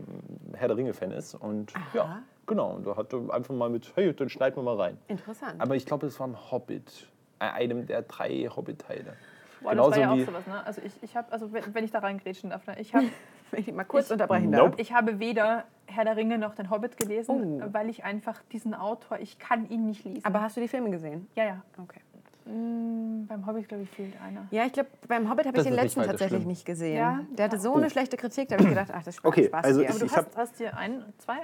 [0.54, 1.36] Herr der Ringe-Fan ist.
[1.36, 4.78] Und ja, genau, und da hat er einfach mal mit, hey, dann schneiden wir mal
[4.78, 4.98] rein.
[5.08, 5.56] Interessant.
[5.60, 7.08] Aber ich glaube, es war ein Hobbit,
[7.50, 9.14] einem der drei Hobbit-Teile.
[9.62, 10.66] Boah, Genauso das war ja wie- auch sowas, ne?
[10.66, 12.76] Also ich, ich habe, also wenn, wenn ich da reingrätschen darf, ne?
[12.80, 13.06] ich habe
[13.52, 14.70] Wenn ich mal kurz unterbrechen Nope.
[14.72, 14.80] darf.
[14.80, 17.74] ich habe weder Herr der Ringe noch den Hobbit gelesen, Oh.
[17.74, 20.24] weil ich einfach diesen Autor, ich kann ihn nicht lesen.
[20.24, 21.28] Aber hast du die Filme gesehen?
[21.36, 21.62] ja, ja.
[21.78, 22.00] Okay.
[22.46, 24.48] Mm, beim Hobbit, glaube ich, fehlt einer.
[24.52, 26.48] Ja, ich glaube, beim Hobbit habe ich den letzten tatsächlich schlimm.
[26.48, 26.96] nicht gesehen.
[26.96, 27.20] Ja?
[27.38, 29.66] Der hatte so eine schlechte Kritik, da habe ich gedacht, ach, das ist Okay, Spaß
[29.66, 29.90] also hier.
[29.90, 31.38] Aber du Ich hast, hast dir einen, zwei,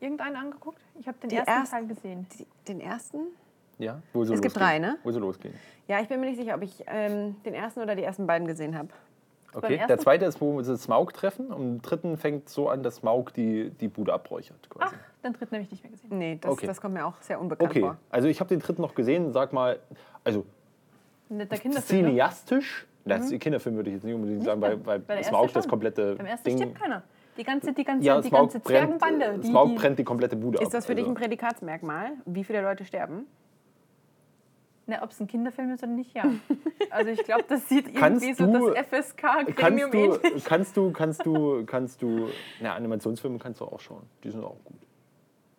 [0.00, 0.80] irgendeinen angeguckt?
[0.98, 2.26] Ich habe den ersten erst- Teil gesehen.
[2.36, 3.18] Die- Den ersten?
[3.78, 4.96] Ja, wo so Es gibt drei, ne?
[5.02, 5.52] Wo so losging.
[5.88, 8.46] Ja, ich bin mir nicht sicher, ob ich ähm, den ersten oder die ersten beiden
[8.46, 8.88] gesehen habe.
[9.52, 11.52] Okay, der zweite ist, wo sie Smaug treffen.
[11.52, 14.56] Und im dritten fängt so an, dass Smaug die, die Bude abräuchert.
[14.78, 14.94] Ach, Quasi.
[15.22, 16.18] den dritten habe ich nicht mehr gesehen.
[16.18, 16.66] Nee, das, Okay.
[16.66, 17.96] das kommt mir auch sehr unbekannt Okay, vor.
[18.10, 19.32] also ich habe den dritten noch gesehen.
[19.32, 19.78] Sag mal,
[20.24, 20.44] also
[21.28, 22.02] Netter Kinderfilm.
[22.02, 22.08] ne?
[22.08, 22.86] cineastisch.
[23.04, 26.26] Das Kinderfilm würde ich jetzt nicht unbedingt sagen, weil, weil erste Smaug das komplette Beim
[26.26, 26.56] ersten Ding.
[26.58, 27.02] stirbt keiner.
[27.36, 29.38] Die ganze, die ganze, Ja, die Smaug ganze brennt, Zwergenbande.
[29.42, 30.62] Die, Smaug brennt die komplette Bude ab.
[30.64, 31.12] Ist das für dich also.
[31.12, 33.26] ein Prädikatsmerkmal, wie viele Leute sterben?
[34.86, 36.24] Na, ob es ein Kinderfilm ist oder nicht, ja.
[36.90, 40.44] Also ich glaube, das sieht Kannst irgendwie so du- das FSK-Gremium Kannst du, ähnlich.
[40.44, 42.28] kannst du, kannst du, kannst du,
[42.60, 44.02] na, Animationsfilme kannst du auch schauen.
[44.22, 44.76] Die sind auch gut.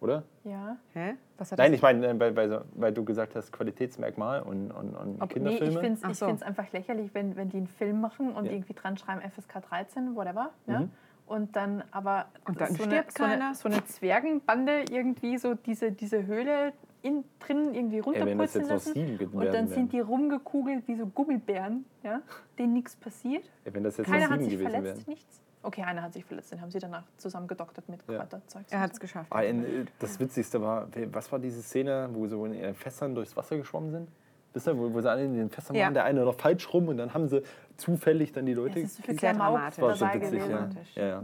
[0.01, 0.23] Oder?
[0.43, 0.77] Ja.
[0.93, 1.15] Hä?
[1.38, 1.77] Was hat Nein, das?
[1.77, 5.33] ich meine, äh, weil, weil, weil du gesagt hast, Qualitätsmerkmal und, und, und Ob, nee,
[5.33, 5.73] Kinderfilme.
[5.73, 6.25] ich finde es so.
[6.27, 8.51] einfach lächerlich, wenn, wenn die einen Film machen und Ja.
[8.51, 10.51] irgendwie dran schreiben FSK 13, whatever.
[10.67, 10.81] Ne?
[10.81, 10.91] Mhm.
[11.25, 15.55] Und dann aber Und dann so, eine, stirbt so, eine, so eine Zwergenbande irgendwie so
[15.55, 16.73] diese, diese Höhle
[17.06, 18.94] in, drinnen irgendwie das runterpurzeln lassen.
[18.94, 22.22] sieben Und dann sind die rumgekugelt wie so Gummibären, ja,
[22.58, 23.44] denen nichts passiert.
[23.63, 25.13] Ey, wenn das jetzt Keiner hat sich gewesen verletzt, wären.
[25.13, 25.41] nichts.
[25.62, 28.28] Okay, einer hat sich verletzt, den haben sie danach zusammen gedoktert mit Ja.
[28.70, 29.32] Er hat es geschafft.
[29.32, 33.15] Ah, in, äh, das Witzigste war, was war diese Szene, wo sie in ihren Fässern
[33.15, 34.10] durchs Wasser geschwommen sind?
[34.54, 35.86] Wisst ihr, wo, wo sie alle in den Fässern Ja.
[35.86, 37.41] waren, der eine noch falsch rum und dann haben sie
[37.78, 38.80] zufällig dann die Leute.
[38.80, 39.82] Es ist für Sehr dramatisch.
[39.82, 41.04] war so witzig, ja, ja.
[41.22, 41.24] Ja.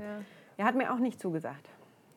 [0.58, 1.70] Er hat mir auch nicht zugesagt.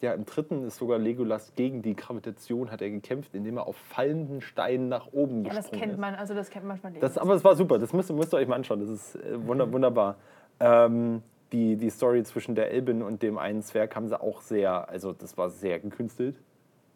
[0.04, 3.76] Ja, im dritten ist sogar Legolas gegen die Gravitation hat er gekämpft, indem er auf
[3.76, 7.32] fallenden Steinen nach oben Ja, das kennt man, also das kennt man von Das, aber
[7.32, 9.72] es war super, das müsst, ihr- müsst ihr euch mal anschauen, das ist äh, wunder,
[9.72, 10.16] wunderbar.
[10.60, 14.90] Ähm, die, die Story zwischen der Elbin und dem einen Zwerg haben sie auch sehr,
[14.90, 16.38] also das war sehr gekünstelt.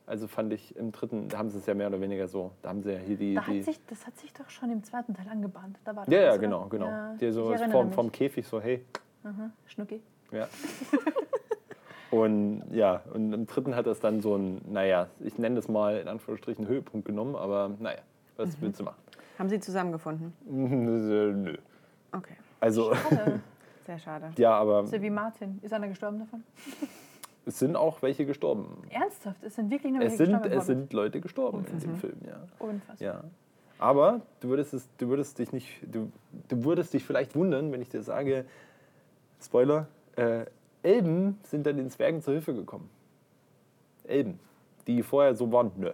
[0.05, 2.51] Also fand ich im dritten, da haben sie es ja mehr oder weniger so.
[2.61, 3.35] Da haben sie ja hier die.
[3.37, 5.79] Da die hat sich, das hat sich doch schon im zweiten Teil angebahnt.
[5.87, 6.87] Da war ja, das, ja, genau, genau.
[6.87, 8.85] Ja, die so vom, vom Käfig so, hey.
[9.25, 10.03] Aha, Schnucki.
[10.31, 10.47] Ja.
[12.11, 15.99] und ja, und im dritten hat das dann so ein, naja, ich nenne das mal
[15.99, 17.99] in Anführungsstrichen Höhepunkt genommen, aber naja,
[18.37, 18.63] was Mhm.
[18.63, 18.97] willst du machen?
[19.39, 20.33] Haben Sie zusammengefunden?
[20.49, 21.57] Nö.
[22.13, 23.41] Okay, Also, Schade.
[23.87, 24.31] sehr schade.
[24.37, 25.59] ja, aber so wie Martin.
[25.63, 26.43] Ist einer gestorben davon?
[27.47, 28.83] es sind auch welche gestorben.
[28.91, 29.43] Ernsthaft?
[29.45, 30.59] Es sind wirklich nur Es welche sind, gestorben.
[30.59, 32.41] es sind Leute gestorben in dem Film, ja.
[32.59, 33.07] Unfassbar.
[33.07, 33.25] ja.
[33.81, 36.11] Aber du würdest, es, du würdest dich nicht, du,
[36.49, 38.45] du würdest dich vielleicht wundern, wenn ich dir sage,
[39.41, 40.47] Spoiler, äh,
[40.83, 42.89] Elben sind dann den Zwergen zur Hilfe gekommen.
[44.05, 44.39] Elben,
[44.87, 45.93] die vorher so waren, nö.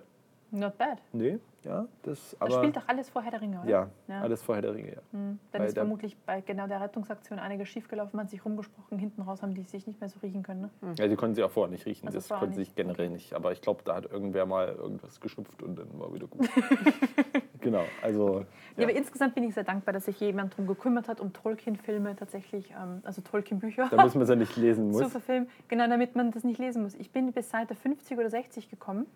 [0.51, 0.99] Not bad.
[1.13, 3.69] Nee, ja, das, Das aber spielt doch alles vor Herr der Ringe, oder?
[3.69, 4.21] ja, Ja.
[4.21, 5.01] alles vorher der Ringe, ja.
[5.11, 8.99] Hm, Dann Weil ist vermutlich bei genau der Rettungsaktion einiges schiefgelaufen, man hat sich rumgesprochen,
[8.99, 10.71] hinten raus haben die sich nicht mehr so riechen können.
[10.83, 10.95] Ne?
[10.97, 13.33] Ja, die konnten sie auch vorher nicht riechen, Also das konnten sie sich generell nicht.
[13.35, 16.49] Aber ich glaube, da hat irgendwer mal irgendwas geschnupft und dann war wieder gut.
[17.65, 18.45] genau, also Ja.
[18.77, 18.85] ja.
[18.85, 22.71] aber insgesamt bin ich sehr dankbar, dass sich jemand darum gekümmert hat, um Tolkien-Filme tatsächlich,
[22.71, 25.11] ähm, also Tolkien-Bücher da muss man es ja nicht lesen zu muss.
[25.13, 25.49] verfilmen.
[25.69, 26.95] Genau, damit man das nicht lesen muss.
[26.95, 29.07] Ich bin bis Seite 50 oder 60 gekommen.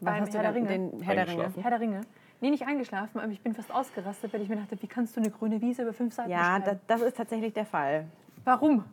[0.00, 0.90] Was beim hast du Herr der denn, Ringe.
[0.90, 1.32] den Herr der Ringe?
[1.44, 1.62] Eingeschlafen?
[1.62, 2.00] Herr der Ringe.
[2.40, 5.20] Nee, nicht eingeschlafen, aber ich bin fast ausgerastet, weil ich mir dachte, wie kannst du
[5.20, 8.04] eine grüne Wiese über fünf Seiten Ja, das, das ist tatsächlich der Fall.
[8.44, 8.84] Warum?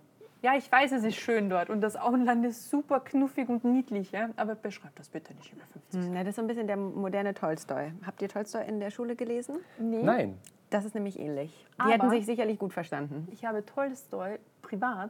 [0.45, 4.12] Ja, ich weiß, es ist schön dort und das Auenland ist super knuffig und niedlich,
[4.12, 4.29] ja?
[4.36, 6.77] aber beschreib das bitte nicht über 50 Hm, na, das ist so ein bisschen der
[6.77, 7.91] moderne Tolstoi.
[8.05, 9.55] Habt ihr Tolstoi in der Schule gelesen?
[9.79, 10.03] Nee.
[10.03, 10.38] Nein,
[10.69, 11.65] Das ist nämlich ähnlich.
[11.77, 13.27] Die Aber- hätten sich sicherlich gut verstanden.
[13.31, 15.10] Ich habe Tolstoi privat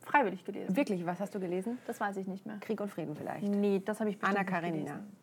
[0.00, 0.74] freiwillig gelesen.
[0.76, 1.78] Wirklich, was hast du gelesen?
[1.86, 2.56] Das weiß ich nicht mehr.
[2.58, 3.46] Krieg und Frieden vielleicht.
[3.46, 4.92] Nee, das habe ich bestimmt Anna nicht Karenina.
[4.94, 5.16] gelesen.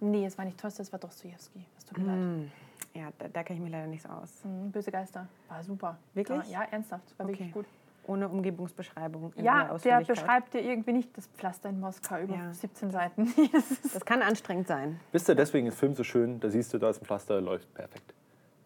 [0.00, 1.64] Nee, es war nicht Tolstoi, es war Dostoevsky.
[1.76, 2.16] Es tut mir leid.
[2.16, 2.50] Hm,
[2.94, 4.42] Ja, da, da kenne ich mich leider nicht so aus.
[4.44, 5.28] Mhm, Böse Geister.
[5.48, 5.98] War super.
[6.14, 6.50] Wirklich?
[6.50, 7.16] Ja, ernsthaft.
[7.16, 7.52] War wirklich Okay.
[7.52, 7.66] gut.
[8.08, 9.32] Ohne Umgebungsbeschreibung.
[9.36, 12.52] Ja, der beschreibt dir irgendwie nicht das Pflaster in Moskau über Ja.
[12.54, 13.32] 17 Seiten.
[13.92, 14.98] Das kann anstrengend sein.
[15.12, 17.72] wisst ihr, deswegen ist Film so schön, da siehst du, da ist ein Pflaster, läuft
[17.74, 18.14] perfekt.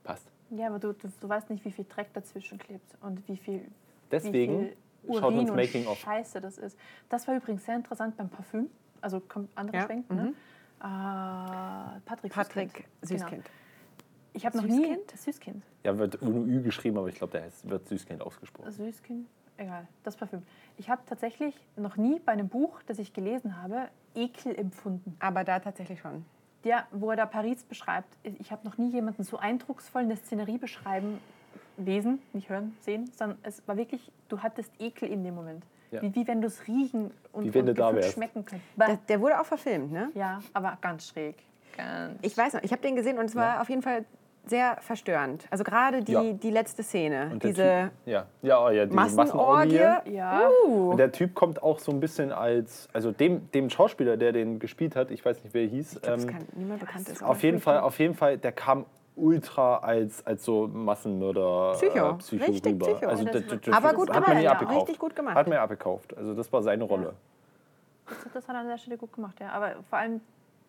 [0.05, 0.26] Passt.
[0.50, 3.66] ja, aber du, du, du weißt nicht, wie viel Dreck dazwischen klebt und wie viel,
[4.11, 4.64] Deswegen wie
[5.07, 5.98] viel schaut Urin uns und Making of.
[5.98, 6.78] Scheiße das ist.
[7.09, 8.68] Das war übrigens sehr interessant beim Parfüm.
[9.00, 10.09] Also kommt anderer Ja, Schwenk.
[10.11, 10.35] Ne?
[10.81, 10.85] Äh,
[12.05, 13.20] Patrick, Patrick Süßkind.
[13.20, 13.31] Süßkind.
[13.44, 13.57] Genau.
[14.35, 15.11] Ich habe noch nie Süßkind?
[15.16, 15.64] Süßkind.
[15.85, 18.71] Ja, wird Ü geschrieben, aber ich glaube, der heißt, wird Süßkind ausgesprochen.
[18.71, 20.42] Süßkind, egal, das Parfüm.
[20.79, 25.16] Ich habe tatsächlich noch nie bei einem Buch, das ich gelesen habe, Ekel empfunden.
[25.21, 26.25] Aber da tatsächlich schon.
[26.64, 28.16] Ja, wo er da Paris beschreibt.
[28.38, 31.18] Ich habe noch nie jemanden so eindrucksvoll eine Szenerie beschreiben,
[31.77, 35.64] lesen, nicht hören, sehen, sondern es war wirklich, du hattest Ekel in dem Moment.
[35.90, 36.01] Ja.
[36.01, 38.71] Wie, wie wenn du es riechen und, Wie wenn und du da schmecken könntest.
[38.79, 40.11] Der, der wurde auch verfilmt, ne?
[40.14, 41.37] Ja, aber ganz schräg.
[41.77, 44.05] Ganz Ich weiß noch, ich habe den gesehen und es war auf jeden Fall
[44.44, 45.46] sehr verstörend.
[45.50, 46.22] Also gerade die, Ja.
[46.33, 49.78] die letzte Szene, Und diese Typ, ja, ja, oh ja, diese Massenorgie.
[49.78, 50.14] Massenorgie.
[50.16, 50.48] Ja.
[50.66, 50.90] Uh.
[50.90, 54.59] Und der Typ kommt auch so ein bisschen als, also dem, dem Schauspieler, der den
[54.59, 57.22] gespielt hat, ich weiß nicht, wer er hieß, Ich glaub, ähm, kann niemand bekannt ist.
[57.22, 62.11] auf jeden Fall, auf jeden Fall, der kam ultra als, als so Massenmörder Psycho.
[62.11, 62.87] äh, Psycho Richtig rüber.
[62.87, 63.07] Psycho.
[63.09, 64.81] Also Das das, das, Aber das gut hat man gemacht, abgekauft.
[64.81, 65.35] Richtig gut gemacht.
[65.37, 66.16] Hat man ja abgekauft.
[66.16, 67.14] Also das war seine Rolle.
[68.09, 69.50] Das, das hat er an der Stelle gut gemacht, ja.
[69.50, 70.20] Aber vor allem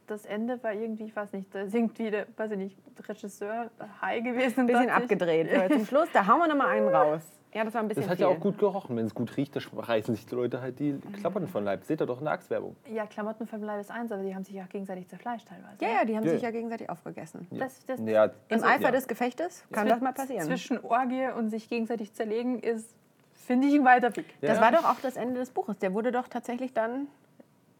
[0.07, 3.69] das Ende war irgendwie, ich weiß nicht, da ist irgendwie der, weiß ich nicht, Regisseur
[4.01, 4.61] high gewesen.
[4.61, 5.71] Ein bisschen abgedreht.
[5.71, 7.21] Zum Schluss, da hauen wir noch mal einen raus.
[7.53, 8.25] Ja, das war ein bisschen Das hat viel.
[8.25, 8.97] ja auch gut gerochen.
[8.97, 11.83] Wenn es gut riecht, dann reißen sich die Leute halt die Klamotten von Leib.
[11.83, 12.75] Seht ihr doch in der Axe-Werbung.
[12.91, 15.77] Ja, Klamotten vom Leib ist eins, aber die haben sich auch gegenseitig zerfleischt teilweise.
[15.79, 16.47] Ja, ja, die haben Ja, sich ja.
[16.47, 17.47] ja gegenseitig aufgegessen.
[17.51, 18.91] Das, das, Ja, Im also, Eifer ja.
[18.91, 20.45] des Gefechtes kann das mal passieren.
[20.47, 22.89] Zwischen Orgie und sich gegenseitig zerlegen ist,
[23.33, 24.25] finde ich, ein weiter Weg.
[24.41, 24.61] Das Ja.
[24.63, 25.77] war doch auch das Ende des Buches.
[25.77, 27.07] Der wurde doch tatsächlich dann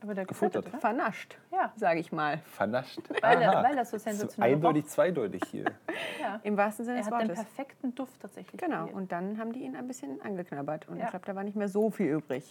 [0.04, 0.66] Aber der Gefuttert.
[0.66, 2.40] gefuttert, vernascht, Ja, sage ich mal.
[2.40, 3.00] Vernascht.
[3.22, 3.64] weil, er, Aha.
[3.64, 5.66] weil er so Das ist sensationell eindeutig zweideutig hier.
[6.22, 6.40] Ja.
[6.44, 7.44] Im wahrsten Sinne Er des hat den Wortes.
[7.46, 8.60] perfekten Duft tatsächlich.
[8.62, 10.88] Genau, und dann haben die ihn ein bisschen angeknabbert.
[10.88, 11.06] Und Ja.
[11.06, 12.50] ich glaube, da war nicht mehr so viel übrig.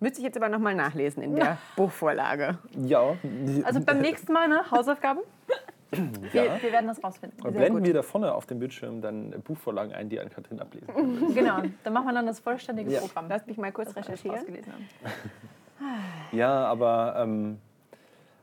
[0.00, 2.58] Müsste ich jetzt aber nochmal nachlesen in der Buchvorlage.
[2.78, 3.16] Ja.
[3.64, 5.20] Also beim nächsten Mal, ne, Hausaufgaben.
[6.32, 6.60] Wir, Ja.
[6.62, 7.38] wir werden das rausfinden.
[7.42, 7.86] Und Sehr blenden gut.
[7.86, 11.32] wir da vorne auf dem Bildschirm dann Buchvorlagen ein, die an Katrin ablesen kann.
[11.34, 13.00] Genau, dann machen wir dann das vollständige Ja.
[13.00, 13.26] Programm.
[13.28, 14.44] Lass mich mal kurz das recherchieren.
[16.32, 17.58] Ja, aber ähm,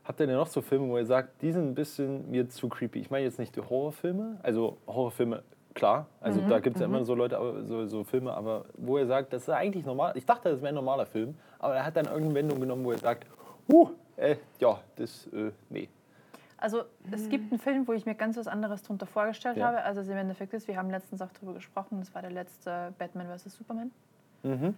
[0.04, 2.68] habt ihr denn noch so Filme, wo ihr sagt, die sind ein bisschen mir zu
[2.68, 2.98] creepy?
[3.00, 5.42] Ich meine jetzt nicht die Horrorfilme, also Horrorfilme,
[5.74, 8.98] klar, also da gibt es ja immer so Leute, aber so, so Filme, aber wo
[8.98, 10.12] ihr sagt, das ist eigentlich normal.
[10.16, 12.92] Ich dachte, das wäre ein normaler Film, aber er hat dann irgendeine Wendung genommen, wo
[12.92, 13.26] ihr sagt,
[13.70, 15.88] huh, äh, ja, das, äh, nee.
[16.58, 19.66] Also es gibt einen Film, wo ich mir ganz was anderes darunter vorgestellt Ja.
[19.66, 19.82] habe.
[19.82, 22.92] Also es im Endeffekt ist, wir haben letztens auch darüber gesprochen, das war der letzte
[22.98, 23.54] Batman vs.
[23.56, 23.90] Superman.
[24.44, 24.76] Mhm.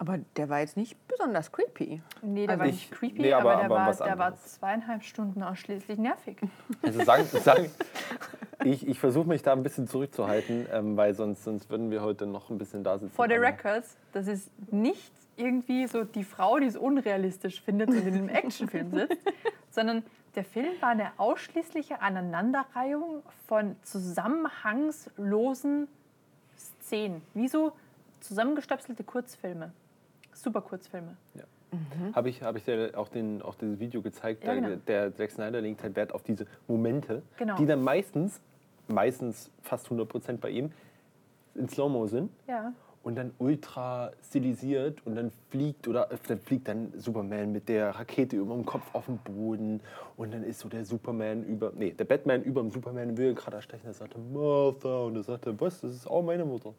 [0.00, 2.00] Aber der war jetzt nicht besonders creepy.
[2.22, 4.16] Nee, der Also war ich- nicht creepy, nee, aber, aber- der, aber war, was der
[4.18, 6.36] war zweieinhalb Stunden ausschließlich nervig.
[6.82, 7.68] Also sagen, sagen,
[8.64, 12.26] Ich, ich versuche mich da ein bisschen zurückzuhalten, ähm, weil sonst, sonst würden wir heute
[12.26, 13.14] noch ein bisschen da sitzen.
[13.14, 17.98] For the records, das ist nicht irgendwie so die Frau, die es unrealistisch findet und
[18.06, 19.16] in einem Actionfilm sitzt,
[19.70, 20.02] sondern
[20.34, 25.86] der Film war eine ausschließliche Aneinanderreihung von zusammenhangslosen
[26.56, 27.22] Szenen.
[27.34, 27.72] Wie so
[28.20, 29.72] zusammengestöpselte Kurzfilme.
[30.38, 31.16] Super Kurzfilme.
[32.14, 34.76] Habe ich, hab ich dir auch, den, auch dieses Video gezeigt, Ja, genau.
[34.86, 37.56] der Zack Snyder legt halt Wert auf diese Momente, Genau.
[37.56, 38.40] die dann meistens,
[38.86, 40.70] meistens fast 100% bei ihm,
[41.54, 42.72] in Slow-Mo sind Ja.
[43.02, 47.90] und dann ultra stilisiert und dann fliegt oder äh, dann fliegt dann Superman mit der
[47.90, 49.80] Rakete über dem Kopf auf dem Boden
[50.16, 53.56] und dann ist so der Superman über, nee, der Batman über dem Superman will gerade
[53.56, 56.72] erstechen, er sagte Martha und er sagte, was, das ist auch meine Mutter.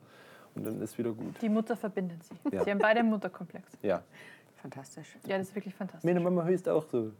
[0.59, 1.41] Und dann ist wieder gut.
[1.41, 2.35] Die Mutter verbindet sie.
[2.51, 2.63] Ja.
[2.65, 3.65] Sie haben beide einen Mutterkomplex.
[3.81, 4.01] Ja.
[4.61, 5.17] Fantastisch.
[5.25, 6.03] Ja, das ist wirklich fantastisch.
[6.03, 7.11] Meine Mama höchst auch so.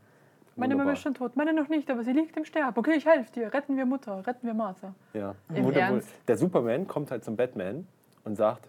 [0.57, 0.93] Meine Mama Wunderbar.
[0.93, 2.77] ist schon tot, meine noch nicht, aber sie liegt im Sterben.
[2.77, 3.53] Okay, ich helfe dir.
[3.53, 4.93] Retten wir Mutter, retten wir Martha.
[5.13, 5.35] Ja.
[5.47, 5.81] Im Wundervoll.
[5.81, 6.09] Ernst?
[6.27, 7.87] Der Superman kommt halt zum Batman
[8.25, 8.67] und sagt,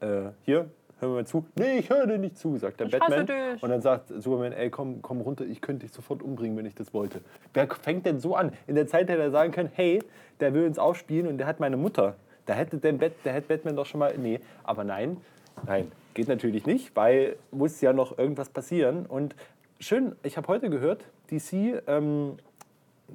[0.00, 0.68] äh, hier,
[0.98, 1.46] hör mir mal zu.
[1.56, 3.52] Nee, ich höre dir nicht zu, sagt der Ich hasse Batman.
[3.54, 3.62] dich.
[3.62, 6.74] Und dann sagt Superman, ey, komm, komm runter, ich könnte dich sofort umbringen, wenn ich
[6.74, 7.20] das wollte.
[7.54, 8.50] Wer fängt denn so an?
[8.66, 10.02] In der Zeit hätte er sagen können, hey,
[10.40, 12.16] der will uns aufspielen und der hat meine Mutter.
[12.46, 15.18] Da hätte der, Bat, der hätte Batman doch schon mal, nee, aber nein,
[15.66, 19.06] nein, geht natürlich nicht, weil muss ja noch irgendwas passieren.
[19.06, 19.34] Und
[19.80, 22.36] schön, ich habe heute gehört, DC ähm,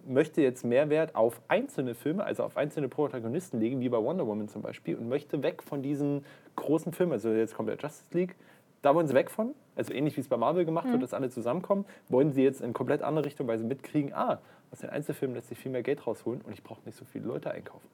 [0.05, 4.27] möchte jetzt mehr Wert auf einzelne Filme, also auf einzelne Protagonisten legen, wie bei Wonder
[4.27, 7.13] Woman zum Beispiel, und möchte weg von diesen großen Filmen.
[7.13, 8.35] Also jetzt kommt der Justice League,
[8.81, 9.53] da wollen sie weg von.
[9.75, 12.73] Also ähnlich wie es bei Marvel gemacht wird, dass alle zusammenkommen, wollen sie jetzt in
[12.73, 14.39] komplett andere Richtung, weil sie mitkriegen, ah,
[14.71, 17.25] aus den Einzelfilmen lässt sich viel mehr Geld rausholen und ich brauche nicht so viele
[17.25, 17.87] Leute einkaufen.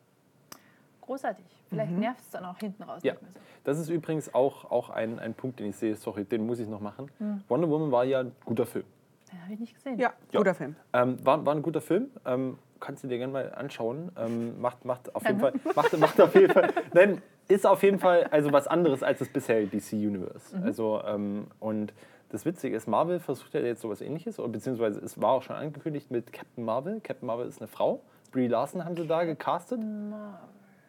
[1.07, 1.43] Großartig.
[1.69, 3.39] Vielleicht nervt es dann auch hinten raus Ja, nicht mehr so.
[3.63, 6.67] das ist übrigens auch, auch ein, ein Punkt, den ich sehe, sorry, den muss ich
[6.67, 7.09] noch machen.
[7.17, 7.41] Hm.
[7.47, 8.85] Wonder Woman war ja ein guter Film.
[9.31, 9.97] Den habe ich nicht gesehen.
[9.99, 10.39] Ja, Ja.
[10.39, 10.75] guter Film.
[10.93, 12.11] Ähm, war, war ein guter Film.
[12.25, 14.11] Ähm, kannst du dir gerne mal anschauen.
[14.17, 15.53] Ähm, macht, macht auf jeden Fall.
[15.75, 16.71] Macht, macht auf jeden Fall.
[16.93, 20.55] Nein, ist auf jeden Fall also was anderes als das bisherige DC Universe.
[20.63, 21.93] Also, ähm, und
[22.29, 25.55] das Witzige ist, Marvel versucht ja jetzt sowas ähnliches, oder beziehungsweise es war auch schon
[25.55, 26.99] angekündigt mit Captain Marvel.
[27.01, 28.01] Captain Marvel ist eine Frau.
[28.33, 29.79] Brie Larson haben sie da gecastet.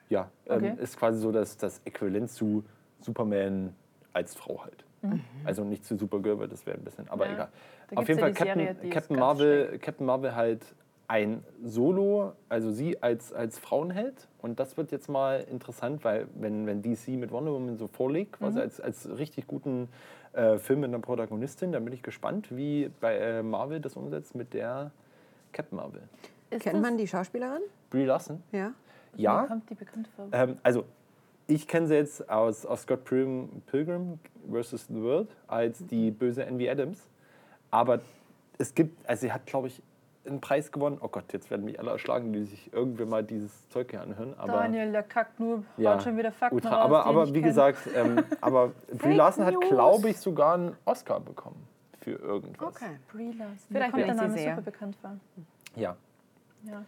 [0.09, 0.71] Ja, Okay.
[0.73, 2.65] ähm, ist quasi so das, das Äquivalent zu
[3.01, 3.75] Superman
[4.13, 4.85] als Frau halt.
[5.45, 7.33] Also nicht zu Supergirl, weil das wäre ein bisschen, aber Ja.
[7.35, 7.49] egal.
[7.91, 10.63] Da Auf jeden ja Fall Captain, Serie, Captain, Marvel, Captain Marvel halt
[11.07, 14.29] ein Solo, also sie als, als Frauenheld.
[14.43, 18.33] Und das wird jetzt mal interessant, weil wenn, wenn DC mit Wonder Woman so vorlegt,
[18.33, 18.45] Mhm.
[18.45, 19.89] quasi als, als richtig guten
[20.35, 24.35] äh, Film mit einer Protagonistin, dann bin ich gespannt, wie bei äh, Marvel das umsetzt
[24.35, 24.91] mit der
[25.53, 26.03] Captain Marvel.
[26.51, 27.63] Ist Kennt man die Schauspielerin?
[27.91, 28.43] Brie Larson?
[28.53, 28.73] Ja.
[29.23, 29.45] Ja.
[29.47, 30.29] kommt die bekannt vor.
[30.33, 30.85] Ähm, also,
[31.47, 34.19] ich kenne sie jetzt aus, aus Scott Pilgrim, Pilgrim
[34.51, 34.87] vs.
[34.89, 37.09] The World als die böse Envy Adams.
[37.71, 38.01] Aber
[38.59, 39.83] es gibt, also sie hat, glaube ich,
[40.27, 40.99] einen Preis gewonnen.
[41.01, 44.35] Oh Gott, jetzt werden mich alle erschlagen, die sich irgendwann mal dieses Zeug hier anhören.
[44.39, 47.79] Aber, Daniel, der kackt nur, Ja, schon wieder Fakten ultra, raus, aber, aber wie gesagt,
[47.95, 51.67] ähm, aber Brie Larson hat, glaube ich, sogar einen Oscar bekommen
[52.01, 52.69] für irgendwas.
[52.69, 52.99] Okay.
[53.11, 53.57] Brie Larson.
[53.71, 55.17] Vielleicht kommt der Name super bekannt vor.
[55.77, 55.97] Ja.
[56.65, 56.85] Ja.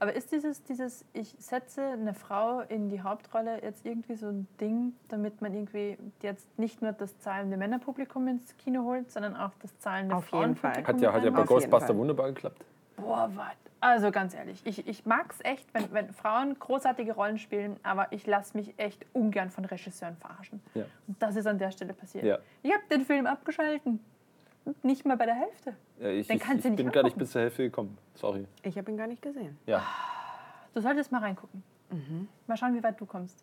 [0.00, 4.46] Aber ist dieses, dieses, ich setze eine Frau in die Hauptrolle jetzt irgendwie so ein
[4.60, 9.50] Ding, damit man irgendwie jetzt nicht nur das zahlende Männerpublikum ins Kino holt, sondern auch
[9.60, 10.84] das zahlende Auf jeden Fall.
[10.84, 12.64] Hat ja, hat ja bei Ghostbuster wunderbar geklappt.
[12.96, 13.56] Boah, was?
[13.80, 18.08] Also ganz ehrlich, ich, ich mag es echt, wenn, wenn Frauen großartige Rollen spielen, aber
[18.10, 20.60] ich lasse mich echt ungern von Regisseuren verarschen.
[20.74, 20.84] Ja.
[21.06, 22.24] Und das ist an der Stelle passiert.
[22.24, 22.38] Ja.
[22.62, 24.00] Ich habe den Film abgeschalten.
[24.82, 25.74] Nicht mal bei der Hälfte.
[26.00, 27.96] Ja, ich Dann ich, kannst ich du nicht bin gar nicht bis zur Hälfte gekommen.
[28.14, 28.46] Sorry.
[28.62, 29.58] Ich habe ihn gar nicht gesehen.
[29.66, 29.82] Ja.
[30.74, 31.62] Du solltest mal reingucken.
[32.46, 33.42] Mal schauen, wie weit du kommst.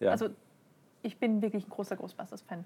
[0.00, 0.10] ja.
[0.10, 0.28] Also,
[1.02, 2.64] ich bin wirklich ein großer Ghostbusters-Fan.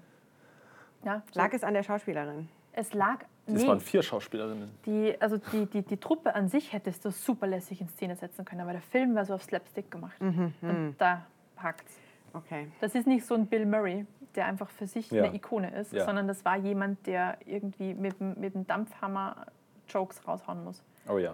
[1.05, 1.39] Ja, so.
[1.39, 2.47] Lag es an der Schauspielerin?
[2.73, 3.25] es lag.
[3.47, 4.69] es Nee, waren vier Schauspielerinnen.
[4.85, 8.45] die, also die, die, die Truppe an sich hättest du super lässig in Szene setzen
[8.45, 10.15] können, aber der Film war so auf Slapstick gemacht.
[10.21, 11.25] Und da
[11.57, 11.97] hakt's.
[12.33, 12.67] Okay.
[12.79, 15.23] Das ist nicht so ein Bill Murray, der einfach für sich Ja.
[15.23, 16.05] eine Ikone ist, Ja.
[16.05, 19.47] sondern das war jemand, der irgendwie mit, dem- mit dem Dampfhammer
[19.87, 20.83] Jokes raushauen muss.
[21.09, 21.33] Oh ja.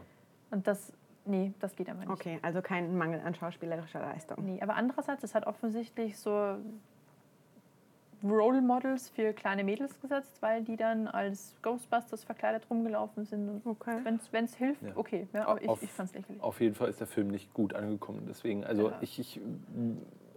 [0.50, 0.92] Und das,
[1.26, 2.12] nee, das geht einfach nicht.
[2.12, 4.44] Okay, also kein Mangel an schauspielerischer Leistung.
[4.44, 6.56] Nee, aber andererseits, es hat offensichtlich so
[8.24, 13.48] Role Models für kleine Mädels gesetzt, weil die dann als Ghostbusters verkleidet rumgelaufen sind.
[13.48, 14.00] Und Okay.
[14.32, 14.90] wenn es hilft, Ja.
[14.96, 15.28] okay.
[15.34, 16.42] Ja, aber ich, Auf- ich fand es lächerlich.
[16.42, 18.26] Auf jeden Fall ist der Film nicht gut angekommen.
[18.28, 18.98] Deswegen, also Ja.
[19.02, 19.40] ich, ich,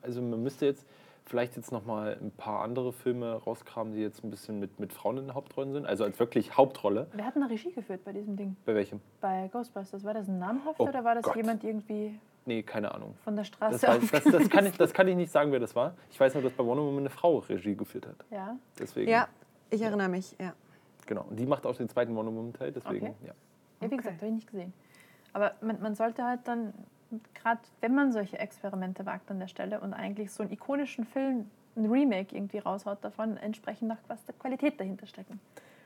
[0.03, 0.87] also man müsste jetzt
[1.27, 4.93] vielleicht jetzt noch mal ein paar andere Filme rauskramen, die jetzt ein bisschen mit, mit
[4.93, 5.87] Frauen in den Hauptrollen sind.
[5.87, 7.07] Also als wirklich Hauptrolle.
[7.13, 8.57] Wer hat eine Regie geführt bei diesem Ding?
[8.65, 9.01] Bei welchem?
[9.21, 10.03] Bei Ghostbusters?
[10.03, 11.37] War das ein namhafter Oh oder war das Gott.
[11.37, 13.15] jemand irgendwie Nee, keine Ahnung.
[13.23, 15.61] von der Das, Straße weiß, das, das, kann ich, das kann ich nicht sagen, wer
[15.61, 15.95] das war.
[16.11, 18.17] Ich weiß nur, dass bei Wonder Woman eine Frau Regie geführt hat.
[18.31, 18.57] Ja.
[18.79, 19.29] Deswegen, Ja,
[19.69, 20.35] ich erinnere mich.
[20.41, 20.55] Ja.
[21.07, 21.27] genau.
[21.29, 22.73] Und die macht auch den zweiten Wonder Woman Teil.
[22.73, 23.15] Deswegen, Okay.
[23.27, 23.29] ja.
[23.29, 23.35] Ja,
[23.83, 23.97] wie Okay.
[23.99, 24.73] gesagt, habe ich nicht gesehen.
[25.33, 26.73] Aber man, man sollte halt dann
[27.35, 31.51] gerade wenn man solche Experimente wagt an der Stelle und eigentlich so einen ikonischen Film,
[31.77, 35.41] ein Remake irgendwie raushaut davon, entsprechend nach was der Qualität dahinter stecken.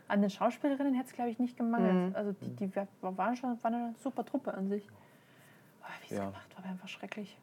[0.08, 2.14] An den Schauspielerinnen hätte es, glaube ich, nicht gemangelt.
[2.14, 4.86] Also die, die waren schon waren eine super Truppe an sich.
[5.82, 6.26] Aber wie es Ja.
[6.26, 7.38] gemacht war, war einfach schrecklich.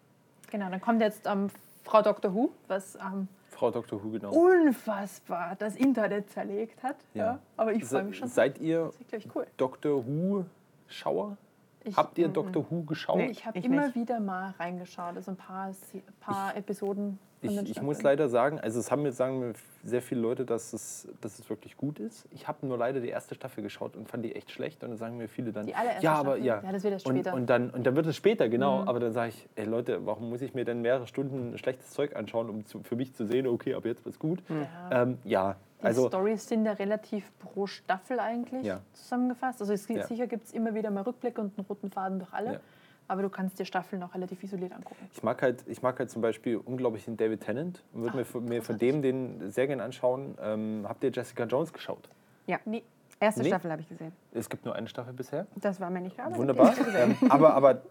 [0.51, 1.49] Genau, dann kommt jetzt ähm,
[1.83, 2.33] Frau Dr.
[2.33, 4.03] Who, was ähm, Frau Dr.
[4.03, 4.31] Who, genau.
[4.31, 6.97] unfassbar das Internet zerlegt hat.
[7.13, 7.25] Ja.
[7.25, 7.39] Ja.
[7.57, 8.27] Aber ich freue mich schon.
[8.27, 9.47] Seid ihr Das cool.
[9.57, 10.05] Dr.
[10.05, 11.37] Who-Schauer?
[11.83, 12.65] Ich, Habt ihr Dr.
[12.69, 13.17] Who geschaut?
[13.17, 13.29] Nee.
[13.31, 13.95] ich habe Ich immer nicht.
[13.95, 15.71] wieder mal reingeschaut, also ein paar,
[16.19, 17.17] paar Episoden.
[17.43, 20.45] von Ich, ich muss leider sagen, also es haben mir sagen mir sehr viele Leute,
[20.45, 22.27] dass es, dass es wirklich gut ist.
[22.29, 24.83] Ich habe nur leider die erste Staffel geschaut und fand die echt schlecht.
[24.83, 26.45] Und dann sagen mir viele dann, Die allererste ja, aber Staffel?
[26.45, 26.61] ja.
[26.63, 27.31] Ja, das wird erst und, später.
[27.31, 27.37] Mhm.
[27.37, 28.83] Und dann, und dann wird es später, genau.
[28.85, 32.15] Aber dann sage ich, ey Leute, warum muss ich mir denn mehrere Stunden schlechtes Zeug
[32.15, 34.43] anschauen, um zu, für mich zu sehen, okay, ab jetzt wird's gut.
[34.49, 35.01] Ja.
[35.03, 38.81] Ähm, ja, Die also Stories sind ja relativ pro Staffel eigentlich Ja.
[38.93, 39.61] zusammengefasst.
[39.61, 40.07] Also es gibt, Ja.
[40.07, 42.53] sicher gibt es immer wieder mal Rückblicke und einen roten Faden durch alle.
[42.53, 42.59] Ja.
[43.07, 45.09] Aber du kannst dir Staffeln auch relativ isoliert angucken.
[45.13, 48.25] Ich mag halt, ich mag halt zum Beispiel unglaublich den David Tennant und würde mir,
[48.25, 50.37] von- mir von dem den sehr gerne anschauen.
[50.41, 52.07] Ähm, habt ihr Jessica Jones geschaut?
[52.47, 52.83] Ja, Nee,
[53.19, 53.49] erste Nee.
[53.49, 54.13] Staffel habe ich gesehen.
[54.33, 55.45] Es gibt nur eine Staffel bisher.
[55.55, 56.33] Das war mir nicht klar.
[56.37, 56.73] Wunderbar.
[56.95, 57.81] ähm, aber, aber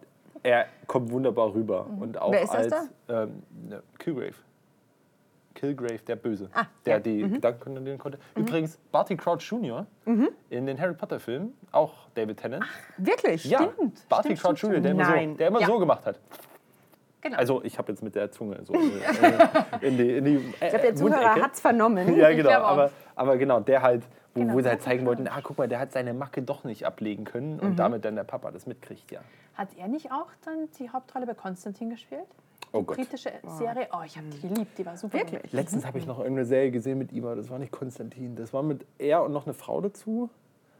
[0.43, 1.87] er kommt wunderbar rüber.
[1.87, 4.35] Und auch Wer ist das als ähm, ne, Kilgrave.
[5.55, 6.49] Kilgrave, der Böse.
[6.55, 6.99] Ah, der ja.
[6.99, 7.03] Mhm.
[7.03, 8.19] die Gedanken kontrollieren konnte.
[8.37, 9.87] Übrigens, Barty Crouch Jr.
[10.49, 12.65] in den Harry Potter-Filmen, auch David Tennant.
[12.97, 13.45] Wirklich?
[13.45, 15.67] ja, stimmt, Barty stimmt, Crouch stimmt, Jr., der immer, so, der immer Ja.
[15.67, 16.21] so gemacht hat.
[17.21, 17.37] genau.
[17.37, 18.79] Also, ich habe jetzt mit der Zunge so äh,
[19.87, 22.17] in die, in die Ich glaube, der Zuhörer hat es vernommen.
[22.17, 22.51] Ja, genau.
[22.51, 25.69] Aber, aber genau, der halt, wo, Genau, wo sie halt zeigen wollten, ah, guck mal,
[25.69, 27.61] der hat seine Macke doch nicht ablegen können Mhm.
[27.61, 29.21] und damit dann der Papa das mitkriegt, ja.
[29.55, 32.23] Hat er nicht auch dann die Hauptrolle bei Konstantin gespielt?
[32.73, 32.97] Oh Die Gott.
[32.99, 33.89] britische Serie?
[33.93, 35.19] Oh, ich habe die geliebt, die war super.
[35.19, 35.53] Wirklich?
[35.53, 38.37] Letztens habe ich noch irgendeine Serie gesehen mit ihm, aber das war nicht Konstantin.
[38.37, 40.31] Das war mit er und noch eine Frau dazu.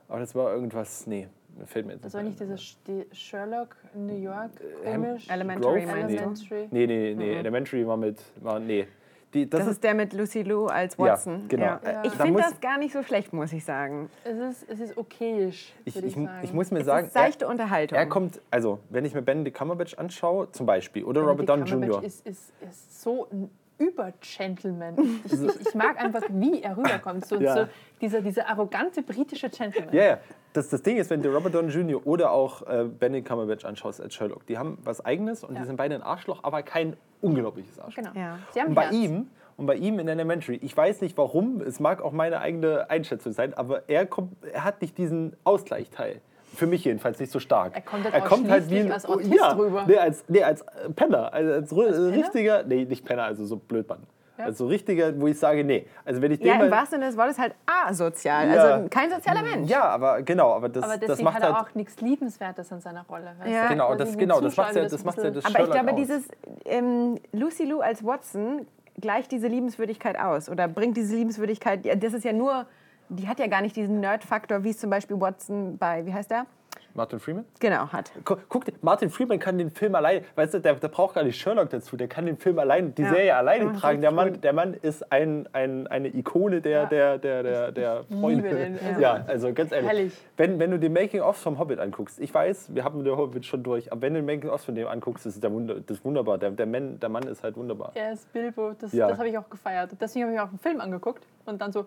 [0.09, 1.29] Aber das war irgendwas, nee,
[1.67, 2.49] fällt mir jetzt Das war nicht ein.
[2.49, 4.51] diese Sch- die Sherlock New York,
[4.85, 5.29] Hem- komisch.
[5.29, 5.99] Elementary Grove?
[5.99, 6.69] Elementary.
[6.71, 8.87] Nee, nee, nee, Elementary war mit, war, nee.
[9.33, 11.45] Die, das, Das ist, ist der mit Lucy Liu als Ja, Watson.
[11.49, 11.65] genau.
[11.67, 12.03] Ja.
[12.05, 14.11] Ich Da finde das gar nicht so schlecht, muss ich sagen.
[14.25, 16.41] Es ist, es ist okayisch, ich, würde ich, ich, sagen.
[16.43, 17.97] ich muss mir Es sagen, ist seichte Unterhaltung.
[17.97, 21.71] er, er kommt, also wenn ich mir Benedict Cumberbatch anschaue, zum Beispiel, oder Robert Benedict
[21.73, 22.07] Downey Cumberbatch Jr.
[22.07, 25.21] Ist, ist, ist so ein Über-Gentleman.
[25.25, 27.25] Ich, ich, mag einfach, wie er rüberkommt.
[27.27, 27.55] So, Ja.
[27.55, 27.67] so
[28.01, 29.95] dieser, dieser arrogante britische Gentleman.
[29.95, 30.19] Ja, ja.
[30.53, 32.05] Das, das Ding ist, wenn du Robert Downey Jr.
[32.07, 35.61] oder auch äh, Benedict Cumberbatch anschaust als Sherlock, die haben was Eigenes und Ja.
[35.61, 38.03] die sind beide ein Arschloch, aber kein unglaubliches Arschloch.
[38.05, 38.19] Genau.
[38.19, 38.39] Ja.
[38.53, 38.95] Sie haben Und bei Herz.
[38.95, 42.91] ihm und bei ihm in Elementary, ich weiß nicht warum, es mag auch meine eigene
[42.91, 46.21] Einschätzung sein, aber er kommt, er hat nicht diesen Ausgleichsteil.
[46.53, 47.77] Für mich jedenfalls nicht so stark.
[47.77, 49.85] Er kommt halt er kommt halt wie ein als Autist ja, rüber.
[49.87, 50.65] Nee, als, nee, als
[50.97, 52.13] Penner, als, als, ru- Penner?
[52.17, 54.01] richtiger, nee, nicht Penner, also so Blödmann.
[54.41, 54.47] Ja.
[54.47, 55.87] Also so richtiger, wo ich sage, nee.
[56.05, 58.49] Also wenn ich Ja, den im mal, wahrsten Sinne des Wortes halt asozial.
[58.51, 58.63] Ja.
[58.63, 59.69] Also kein sozialer Mensch.
[59.71, 62.73] ja, aber genau, aber das, Aber das deswegen macht hat er halt auch nichts Liebenswertes
[62.73, 63.33] an seiner Rolle.
[63.39, 63.63] weißt Ja.
[63.65, 63.69] du?
[63.71, 65.91] Genau, das- sie genau, das macht's ja- das ein macht's ja das Aber ich glaube,
[65.93, 65.97] aus.
[65.97, 66.29] dieses
[66.65, 68.67] ähm, Lucy Liu als Watson
[69.01, 71.85] gleicht diese Liebenswürdigkeit aus oder bringt diese Liebenswürdigkeit.
[71.85, 72.67] Ja, das ist ja nur,
[73.09, 76.31] die hat ja gar nicht diesen Nerd-Faktor, wie es zum Beispiel Watson bei, wie heißt
[76.31, 76.47] der?
[76.95, 77.45] Martin Freeman?
[77.61, 78.11] Genau, hat.
[78.25, 81.41] Gu- Guck, Martin Freeman kann den Film allein, weißt du, der, der braucht gar nicht
[81.41, 83.11] Sherlock dazu, der kann den Film allein, die Ja.
[83.11, 84.01] Serie alleine Ja, tragen.
[84.01, 86.87] Der Mann, der Mann ist ein, ein, eine Ikone der, Ja.
[86.87, 88.49] der, der, der, der Freunde.
[88.51, 89.89] den, ja, also ganz ehrlich.
[89.89, 90.13] Herrlich.
[90.37, 93.63] Wenn, wenn du die Making-ofs vom Hobbit anguckst, ich weiß, wir haben den Hobbit schon
[93.63, 96.39] durch, aber wenn du die Making-ofs von dem anguckst, ist, der Wunder, das wunderbar.
[96.39, 97.93] Der, der, Mann, der Mann ist halt wunderbar.
[97.95, 99.91] Er ist Bilbo, das, das habe ich auch gefeiert.
[100.01, 101.87] Deswegen habe ich auch einen Film angeguckt und dann so,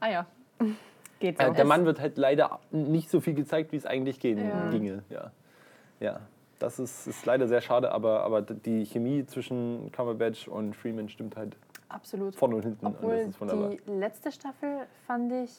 [0.00, 0.26] ah ja,
[1.20, 1.44] Geht so.
[1.46, 4.70] Äh, der Mann wird halt leider nicht so viel gezeigt, wie es eigentlich gehen, Ja.
[4.70, 5.02] ginge.
[5.10, 5.30] Ja.
[6.00, 6.20] ja.
[6.58, 11.36] Das ist, ist leider sehr schade, aber, aber die Chemie zwischen Cumberbatch und Freeman stimmt
[11.36, 11.56] halt
[11.88, 12.34] absolut.
[12.34, 12.86] vorne und hinten.
[12.86, 13.70] und Obwohl das ist wunderbar.
[13.70, 15.50] die letzte Staffel fand ich,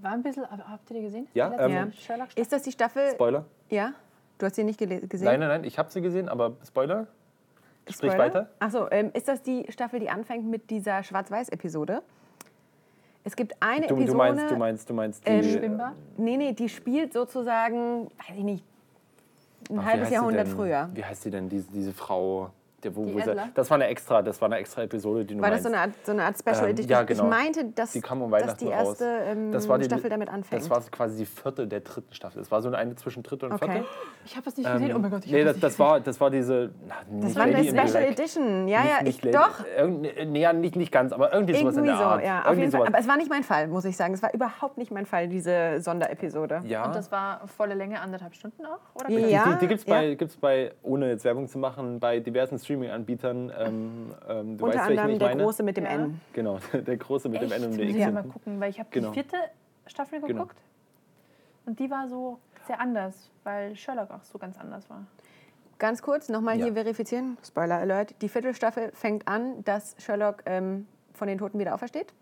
[0.00, 1.26] war ein bisschen, aber habt ihr die gesehen?
[1.34, 2.42] Ja, Die ähm, Sherlock-Staffel?
[2.42, 3.10] ist das die Staffel?
[3.12, 3.44] Spoiler?
[3.70, 3.92] Ja?
[4.38, 5.08] Du hast sie nicht gesehen?
[5.24, 7.06] Nein, nein, nein, ich habe sie gesehen, aber Spoiler?
[7.88, 8.18] Sprich Spoiler?
[8.18, 8.50] weiter.
[8.58, 12.02] Achso, ähm, ist das die Staffel, die anfängt mit dieser Schwarz-Weiß-Episode?
[13.26, 14.12] Es gibt eine Du, Episode.
[14.12, 15.30] du meinst, du meinst, du meinst die.
[15.30, 15.94] Ähm, Schwimmbad?
[16.16, 18.64] Nee, nee, die spielt sozusagen, weiß ich nicht,
[19.68, 20.54] ein Ach, halbes Jahrhundert denn?
[20.54, 20.88] früher.
[20.94, 22.50] Wie heißt sie denn, diese, diese Frau?
[22.84, 23.20] Der, wo, Die wo
[23.54, 25.78] das war eine extra, das war eine extra Episode, die du War das so eine
[25.78, 26.90] Art, so eine Art Special Ähm, Edition?
[26.90, 27.24] ja, genau.
[27.24, 28.88] Ich meinte, dass, Die kam um dass Weihnachten die raus.
[29.00, 30.60] erste ähm, Das war die- Staffel damit anfängt.
[30.62, 32.38] Das war quasi die vierte der dritten Staffel.
[32.42, 33.70] Das war so eine zwischen dritte und Okay.
[33.70, 33.86] vierte.
[34.26, 34.90] Ich habe das nicht gesehen.
[34.90, 36.70] Ähm, oh mein Gott, ich nee, das, das war, das war diese.
[36.86, 38.10] Na, das war eine Special Black.
[38.10, 38.68] Edition.
[38.68, 39.58] Ja, ja, Nicht- ich nicht doch.
[39.60, 42.24] Lady- Irgend, nee, ja, nicht, nicht ganz, aber irgendwie sowas in Irgendwie der so, Art.
[42.24, 42.40] ja.
[42.40, 42.86] Auf Irgendwie jeden Fall.
[42.88, 44.12] Aber es war nicht mein Fall, muss ich sagen.
[44.12, 46.60] Es war überhaupt nicht mein Fall, diese Sonderepisode.
[46.66, 46.84] ja.
[46.84, 48.80] Und das war volle Länge, anderthalb Stunden auch?
[49.00, 49.08] Oder?
[49.10, 49.44] Ja.
[49.44, 52.58] Die, die, die gibt es bei, gibt's bei, ohne jetzt Werbung zu machen, bei diversen
[52.66, 53.52] Streaming-Anbietern.
[53.58, 55.42] Ähm, ähm, du Unter weißt, welchen anderem ich der meine?
[55.44, 55.90] Große mit dem Ja.
[55.90, 56.20] N.
[56.32, 57.62] Genau, der große mit dem Echt?
[57.62, 58.04] N und dem ich X.
[58.04, 59.08] ja mal gucken, weil ich habe Genau.
[59.08, 59.36] die vierte
[59.86, 60.32] Staffel Genau.
[60.44, 60.58] geguckt.
[61.64, 65.04] Und die war so sehr anders, weil Sherlock auch so ganz anders war.
[65.78, 66.64] Ganz kurz, nochmal Ja.
[66.64, 67.36] hier verifizieren.
[67.44, 68.14] Spoiler Alert.
[68.22, 72.12] Die vierte Staffel fängt an, dass Sherlock ähm, von den Toten wieder aufersteht.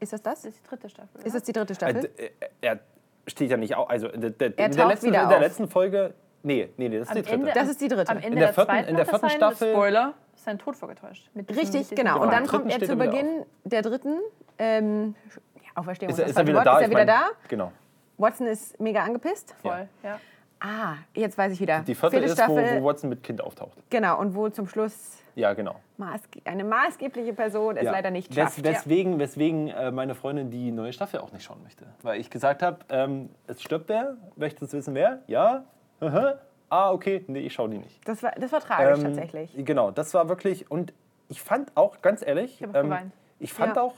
[0.00, 0.42] Ist das das?
[0.42, 1.22] Das ist die dritte Staffel.
[1.24, 2.02] Ist das die dritte Äh, Staffel?
[2.02, 2.30] d- äh,
[2.60, 2.80] er
[3.26, 3.88] steht ja nicht auf.
[3.88, 5.42] Also in der, der, Er in der, letzten, wieder in der auf.
[5.42, 6.12] letzten Folge.
[6.44, 7.34] Nee, nee, nee, das ist Am die dritte.
[7.34, 8.10] Ende- Das ist die dritte.
[8.10, 10.58] Am Ende In der der, vierten- zweiten in der er vierten sein, Staffel- Spoiler, sein
[10.58, 11.30] Tod vorgetäuscht.
[11.34, 12.20] Mit Richtig, mit genau.
[12.22, 14.18] Und dann kommt er zu Beginn der dritten
[14.58, 15.14] ähm,
[15.56, 16.10] ja, Auferstehung.
[16.10, 16.66] ist, ist er- ist er wieder Wort.
[16.66, 16.78] da?
[16.78, 17.22] Ist er wieder mein, da?
[17.48, 17.72] Genau.
[18.18, 19.54] Watson ist mega angepisst.
[19.62, 20.18] Voll, ja.
[20.60, 21.80] Ah, jetzt weiß ich wieder.
[21.80, 22.80] Die vierte Vierte ist, wo, Staffel.
[22.80, 23.76] wo Watson mit Kind auftaucht.
[23.90, 25.74] Genau, und wo zum Schluss Ja, genau.
[25.96, 27.90] maßge eine maßgebliche Person es ja.
[27.90, 28.62] leider nicht Wes schafft.
[28.64, 31.86] weswegen weswegen äh, meine Freundin die neue Staffel auch nicht schauen möchte.
[32.02, 34.16] Weil ich gesagt habe, ähm, es stirbt wer.
[34.36, 35.22] Möchtest du wissen, wer?
[35.26, 35.64] Ja.
[36.02, 36.34] Aha.
[36.68, 37.24] Ah, okay.
[37.28, 38.06] Nee, ich schaue die nicht.
[38.08, 39.54] Das war, das war tragisch Ähm, tatsächlich.
[39.58, 40.70] Genau, das war wirklich.
[40.70, 40.92] Und
[41.28, 43.12] ich fand auch, ganz ehrlich, Ich geweint.
[43.38, 43.82] ich fand Ja.
[43.82, 43.94] auch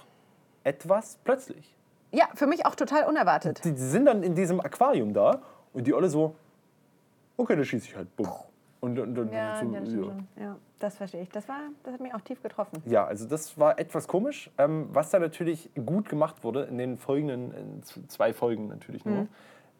[0.64, 1.74] etwas plötzlich.
[2.12, 3.64] Ja, für mich auch total unerwartet.
[3.64, 5.40] Die, die sind dann in diesem Aquarium da
[5.72, 6.34] und die alle so,
[7.36, 8.14] okay, da schieße ich halt.
[8.16, 8.28] Bumm.
[8.80, 10.44] Und, und, und Ja, so, ja, das ja.
[10.44, 11.30] Ja, das verstehe ich.
[11.30, 12.82] Das, war, das hat mich auch tief getroffen.
[12.86, 16.98] Ja, also das war etwas komisch, ähm, was da natürlich gut gemacht wurde in den
[16.98, 19.26] folgenden in zwei Folgen natürlich nur,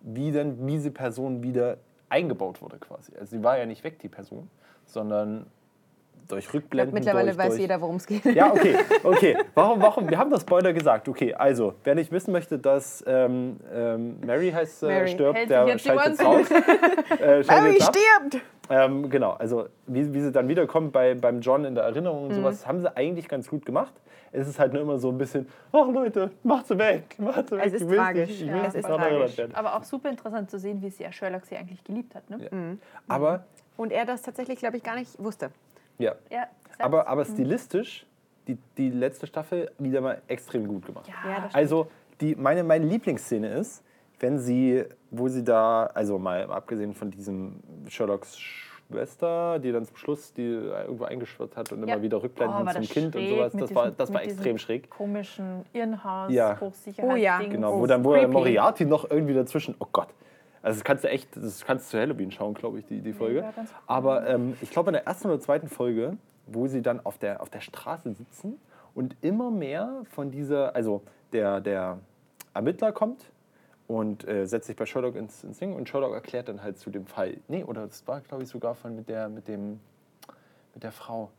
[0.00, 1.76] wie dann diese Person wieder
[2.08, 3.12] eingebaut wurde quasi.
[3.18, 4.48] Also sie war ja nicht weg, die Person,
[4.86, 5.46] sondern
[6.28, 6.94] durch Rückblenden.
[6.94, 8.24] mittlerweile durch, weiß durch, jeder, worum es geht.
[8.24, 9.36] Ja, okay, okay.
[9.54, 10.08] Warum, warum?
[10.08, 11.06] Wir haben das Spoiler gesagt.
[11.08, 15.08] Okay, also, wer nicht wissen möchte, dass ähm, ähm, Mary heißt, äh, Mary.
[15.08, 16.50] stirbt, Hält der jetzt schaltet Ohren raus.
[17.20, 18.42] äh, Mary stirbt!
[18.70, 22.30] Ähm, genau, also wie, wie sie dann wiederkommt bei, beim John in der Erinnerung und
[22.30, 22.34] Mhm.
[22.36, 23.92] sowas, haben sie eigentlich ganz gut gemacht.
[24.34, 27.56] Es ist halt nur immer so ein bisschen, ach Leute, macht sie weg, macht sie
[27.56, 27.66] weg.
[27.66, 29.38] Es ist tragisch, Nicht, ich ja, will es ist tragisch.
[29.52, 32.28] Aber auch super interessant zu sehen, wie sehr Sherlock sie eigentlich geliebt hat.
[32.28, 32.38] Ne?
[32.42, 32.76] Ja.
[33.08, 33.44] Aber,
[33.76, 35.50] Und er das tatsächlich, glaube ich, gar nicht wusste.
[35.98, 36.14] ja.
[36.30, 38.04] Ja, aber, aber stilistisch,
[38.48, 41.06] die, die letzte Staffel wieder mal extrem gut gemacht.
[41.08, 41.88] Ja, Ja, das Also
[42.20, 43.84] die, meine, meine Lieblingsszene ist,
[44.18, 48.36] wenn sie, wo sie da, also mal abgesehen von diesem Sherlocks
[48.90, 51.94] Schwester, die dann zum Schluss die irgendwo eingeschwört hat und Ja.
[51.94, 54.90] immer wieder Rückblenden Oh, zum das Kind und sowas, das war, das war extrem schräg.
[54.90, 56.58] komischen Irrenhaus, Ja.
[56.60, 57.10] Hochsicherheit.
[57.12, 58.26] Oh ja, Genau, Oh, wo dann wo creepy.
[58.28, 60.08] Moriarty noch irgendwie dazwischen, oh Gott.
[60.62, 63.12] Also das kannst du echt, das kannst du zu Halloween schauen, glaube ich, die, die
[63.12, 63.40] Folge.
[63.42, 63.76] Ganz cool.
[63.86, 66.16] Aber ähm, ich glaube in der ersten oder zweiten Folge,
[66.46, 68.58] wo sie dann auf der, auf der Straße sitzen
[68.94, 71.98] und immer mehr von dieser, also der, der
[72.54, 73.24] Ermittler kommt
[73.86, 76.90] und äh, setzt sich bei Sherlock ins, ins Ding und Sherlock erklärt dann halt zu
[76.90, 77.36] dem Fall.
[77.48, 79.80] Nee, oder das war, glaube ich, sogar von mit der, mit dem,
[80.74, 81.30] mit der Frau.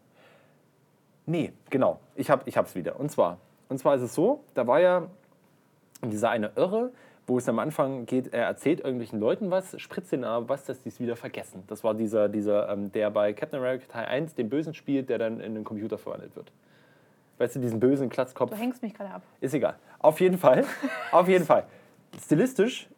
[1.25, 1.99] Nee, genau.
[2.15, 2.99] Ich habe es ich wieder.
[2.99, 3.39] Und zwar,
[3.69, 5.07] und zwar ist es so, da war ja
[6.03, 6.91] dieser eine Irre,
[7.27, 10.81] wo es am Anfang geht, er erzählt irgendwelchen Leuten was, spritzt denen aber was, dass
[10.81, 11.63] die es wieder vergessen.
[11.67, 15.17] Das war dieser, dieser ähm, der bei Captain America Teil 1 den Bösen spielt, der
[15.17, 16.51] dann in den Computer verwandelt wird.
[17.37, 18.51] Weißt du, diesen bösen Klatzkopf.
[18.51, 19.23] Du hängst mich gerade ab.
[19.41, 19.75] Ist egal.
[19.99, 20.63] Auf jeden Fall.
[21.11, 21.65] Auf jeden Fall.
[22.23, 22.89] Stilistisch,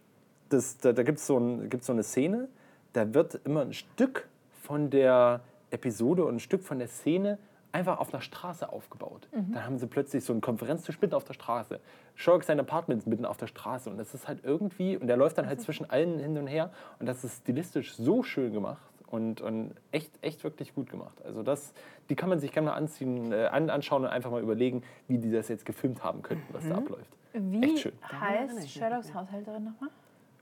[0.49, 2.47] das, da, da gibt es so, ein, gibt's so eine Szene,
[2.93, 4.27] da wird immer ein Stück
[4.63, 5.41] von der
[5.71, 7.37] Episode und ein Stück von der Szene
[7.71, 9.27] einfach auf einer Straße aufgebaut.
[9.53, 11.79] Dann haben sie plötzlich so einen Konferenztisch mitten auf der Straße.
[12.15, 13.89] Sherlock sein Apartment mitten auf der Straße.
[13.89, 16.71] Und das ist halt irgendwie, und der läuft dann halt zwischen allen hin und her.
[16.99, 21.21] Und das ist stilistisch so schön gemacht und, und echt, echt wirklich gut gemacht.
[21.23, 21.73] Also das,
[22.09, 25.17] die kann man sich gerne mal anziehen, äh, an, anschauen und einfach mal überlegen, wie
[25.17, 27.16] die das jetzt gefilmt haben könnten, was da abläuft.
[27.41, 27.77] Wie
[28.19, 29.89] heißt Sherlocks Haushälterin nochmal?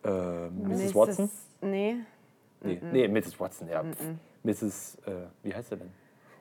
[0.03, 0.83] Äh, Mrs.
[0.83, 0.95] Mrs.
[0.95, 1.29] Watson?
[1.61, 1.95] Nee.
[2.61, 3.39] Nee, nee, Mrs.
[3.39, 3.83] Watson, ja.
[3.83, 3.99] pf.
[4.43, 4.95] Mrs.
[5.05, 5.11] Äh,
[5.43, 5.91] wie heißt sie denn?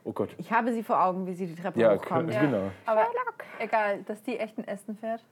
[0.05, 0.35] Oh Gott.
[0.39, 2.33] Ich habe sie vor Augen, wie sie die Treppe Ja, hochkommt.
[2.33, 2.41] Ja.
[2.43, 2.71] Genau.
[2.87, 3.07] Aber
[3.59, 5.25] egal, dass die echt ein Essen fährt.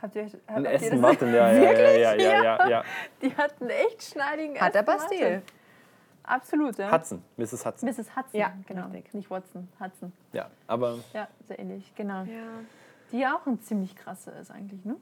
[0.00, 2.84] Habt ihr euch habt Ein das- Martin, ja, ja, ja, ja, ja, ja, ja.
[3.22, 5.18] Die hat einen echt schneidigen Hat Aston Martin.
[5.18, 5.42] Stil.
[6.24, 6.90] Absolut, ja.
[6.92, 7.66] Hudson, Mrs.
[7.66, 7.88] Hudson.
[7.88, 8.16] Mrs.
[8.16, 8.88] Hudson, Ja, genau.
[8.88, 9.14] richtig.
[9.14, 10.12] Nicht Watson, Hudson.
[10.32, 12.22] Ja, aber Ja, sehr ähnlich, genau.
[12.24, 12.42] Ja.
[13.14, 14.96] Die auch ein ziemlich krasse ist eigentlich, ne?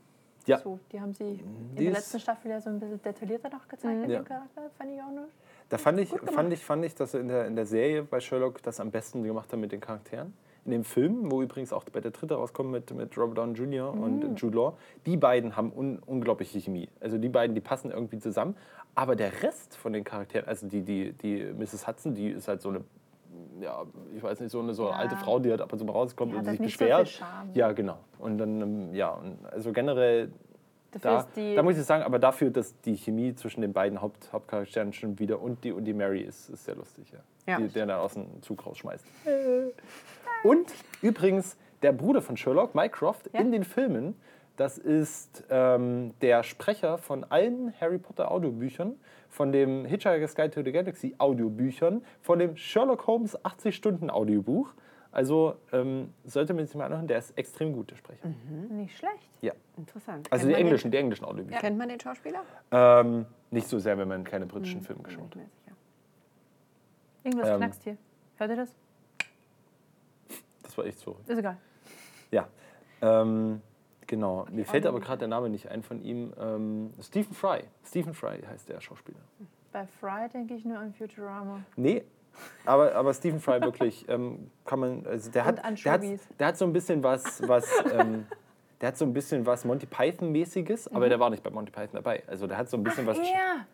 [0.47, 3.49] ja, So, die haben sie in Die der letzten Staffel ja so ein bisschen detaillierter
[3.49, 4.19] noch gezeichnet, Ja.
[4.21, 4.71] den Charakter.
[4.77, 5.29] Fand ich auch noch.
[5.71, 8.21] da fand ich, fand, ich, fand ich, dass sie in der, in der Serie bei
[8.21, 10.35] Sherlock das am besten gemacht haben mit den Charakteren.
[10.65, 13.95] In dem Film, wo übrigens auch bei der dritte rauskommt mit, mit Robert Downey Jr.
[13.97, 14.03] Mhm.
[14.03, 16.89] und Jude Law, die beiden haben un, unglaubliche Chemie.
[17.01, 18.55] Also die beiden, die passen irgendwie zusammen.
[18.95, 21.87] Aber der Rest von den Charakteren, also die, die, die Mrs.
[21.89, 22.85] Hudson, die ist halt so eine,
[23.61, 23.83] ja,
[24.17, 24.99] ich weiß nicht, so eine, so eine Ja.
[24.99, 27.09] alte Frau, die halt ab und zu mal rauskommt Die und sich so beschwert.
[27.09, 27.51] Charme.
[27.55, 27.99] ja, genau.
[28.19, 30.31] Und dann, ähm, ja, und also generell
[31.01, 31.27] da,
[31.57, 35.19] da muss ich sagen, aber dafür, dass die Chemie zwischen den beiden Haupt, Hauptcharakteren schon
[35.19, 37.21] wieder und die, und die Mary ist, ist sehr lustig, ja.
[37.47, 37.59] Ja.
[37.59, 39.05] Die, der dann aus dem Zug rausschmeißt.
[40.45, 40.67] Und
[41.01, 43.41] übrigens, der Bruder von Sherlock, Mycroft, Ja.
[43.41, 44.17] in den Filmen,
[44.57, 48.97] das ist ähm, der Sprecher von allen Harry Potter Audiobüchern,
[49.33, 54.75] von dem Hitchhiker's Guide to the Galaxy Audiobüchern, von dem Sherlock Holmes 80 Stunden Audiobuch.
[55.11, 58.29] Also ähm, sollte man sich mal anhören, der ist extrem gut, der Sprecher.
[58.71, 59.31] Nicht schlecht.
[59.41, 59.53] Ja.
[59.77, 60.31] Interessant.
[60.31, 61.57] Also Kennt die englischen, die englischen Audiobücher.
[61.59, 62.43] Den, kennt man den Schauspieler?
[62.71, 65.43] Ähm, nicht so sehr, wenn man keine britischen Filme Bin geschaut hat.
[67.25, 67.57] Irgendwas Ähm.
[67.57, 67.97] knackst hier.
[68.37, 68.75] Hört ihr das?
[70.63, 71.17] Das war echt so.
[71.27, 71.57] Ist egal.
[72.31, 72.49] Ja.
[73.01, 73.61] Ähm,
[74.13, 74.47] genau.
[74.51, 76.35] Mir fällt aber gerade der Name nicht ein von ihm.
[76.39, 77.65] Ähm, Stephen Fry.
[77.85, 79.19] Stephen Fry heißt der Schauspieler.
[79.73, 81.61] Bei Fry denke ich nur an Futurama.
[81.77, 82.05] Nee,
[82.67, 86.03] aber, aber Stephen Fry wirklich ähm, kann man, also der hat, an der hat,
[86.39, 88.27] der hat so ein bisschen was, was ähm,
[88.83, 91.95] der hat so ein bisschen was Monty Python-mäßiges, aber der war nicht bei Monty Python
[91.95, 92.23] dabei.
[92.27, 93.25] Also der hat so ein bisschen was, Mhm.
[93.25, 93.67] Ja!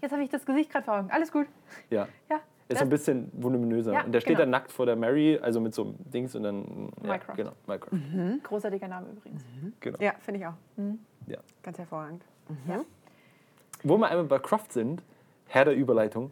[0.00, 1.10] Jetzt habe ich das Gesicht gerade vor Augen.
[1.10, 1.46] Alles gut.
[1.90, 2.40] ja, Ja.
[2.68, 3.92] Ist so ein bisschen voluminöser.
[3.92, 4.40] Ja, und der steht genau.
[4.40, 7.36] dann nackt vor der Mary, also mit so einem Dings und dann, ja, Mycroft.
[7.36, 8.02] genau, Mycroft.
[8.42, 9.44] Großartiger Name übrigens.
[9.80, 9.98] Genau.
[10.00, 10.54] Ja, finde ich auch.
[11.26, 11.38] Ja.
[11.62, 12.22] Ganz hervorragend.
[13.84, 15.02] Wo wir einmal bei Croft sind,
[15.48, 16.30] Herr der Überleitung.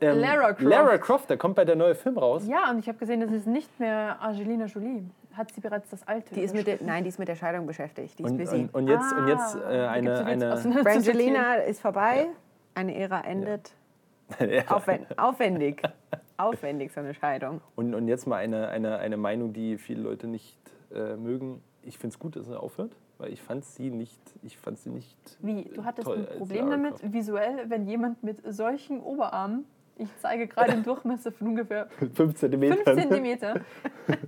[0.00, 0.60] ähm, Lara Croft.
[0.62, 2.46] Lara Croft, da kommt bei der neue Film raus.
[2.46, 5.04] Ja, und ich habe gesehen, das ist nicht mehr Angelina Jolie.
[5.34, 6.34] Hat sie bereits das alte?
[6.34, 8.18] Die ist mit der, nein, die ist mit der Scheidung beschäftigt.
[8.18, 8.56] Die ist Und, busy.
[8.56, 12.26] und, und jetzt, und jetzt Ah, äh, eine, eine, Brangelina ist vorbei.
[12.74, 13.72] Eine Ära endet.
[14.68, 15.82] Aufwen aufwendig.
[16.36, 17.60] Aufwendig, so eine Scheidung.
[17.76, 20.58] Und, und jetzt mal eine, eine, eine Meinung, die viele Leute nicht
[20.94, 21.62] äh, mögen.
[21.82, 24.90] Ich finde es gut, dass er aufhört, weil ich fand sie nicht, ich fand sie
[24.90, 25.16] nicht.
[25.40, 25.64] Wie?
[25.64, 29.64] Du hattest toll ein als Problem damit, visuell, wenn jemand mit solchen Oberarmen,
[29.96, 32.72] ich zeige gerade den Durchmesser von ungefähr 5 cm.
[32.72, 33.38] 5 cm,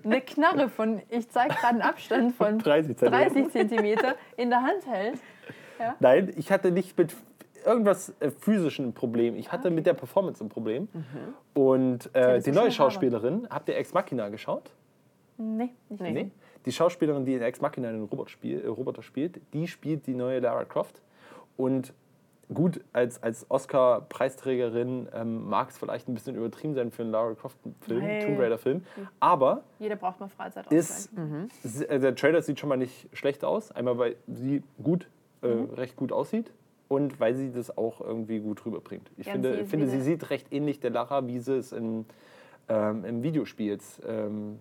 [0.05, 3.11] eine Knarre von, ich zeige gerade einen Abstand von 30 cm.
[3.11, 3.99] 30 cm
[4.37, 5.19] in der Hand hält.
[6.01, 7.15] Nein, ich hatte nicht mit
[7.65, 9.37] irgendwas äh, physischen ein Problem.
[9.37, 10.89] Ich hatte mit der Performance ein Problem.
[11.55, 12.71] Und äh, die neue schon haben.
[12.73, 14.71] Schauspielerin, habt ihr Ex Machina geschaut?
[15.37, 16.13] Nee, nicht Nee.
[16.13, 16.31] gesehen.
[16.67, 20.15] Die Schauspielerin, die in Ex Machina den Robot spiel, äh, Roboter spielt, die spielt die
[20.15, 21.03] neue Lara Croft.
[21.57, 21.93] Und
[22.53, 27.35] gut, als, als Oscar-Preisträgerin ähm, mag es vielleicht ein bisschen übertrieben sein für einen Lara
[27.35, 28.25] Croft-Film, Nee.
[28.25, 28.85] Tomb Raider-Film.
[29.21, 30.71] Aber Jeder braucht mal Freizeit.
[30.73, 31.11] ist,
[31.65, 33.73] s- äh, der Trailer sieht schon mal nicht schlecht aus.
[33.73, 35.09] Einmal, weil sie gut,
[35.43, 36.53] äh, recht gut aussieht
[36.89, 39.11] und weil sie das auch irgendwie gut rüberbringt.
[39.17, 42.05] Ich finde, finde sie sieht recht ähnlich der Lara, wie sie es in,
[42.69, 44.59] ähm, im Videospiel jetzt, ähm,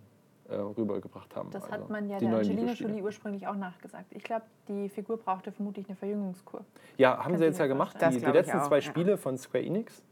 [0.50, 1.50] äh, rübergebracht haben.
[1.52, 2.74] Das Also hat man ja die der Angelina.
[2.74, 4.06] Jolie ursprünglich auch nachgesagt.
[4.12, 6.66] Ich glaube, die Figur brauchte vermutlich eine Verjüngungskur.
[6.98, 7.98] Ja, haben Könnte sie jetzt ja gemacht.
[8.02, 8.82] Die, die letzten zwei ja.
[8.82, 10.04] Spiele von Square Enix,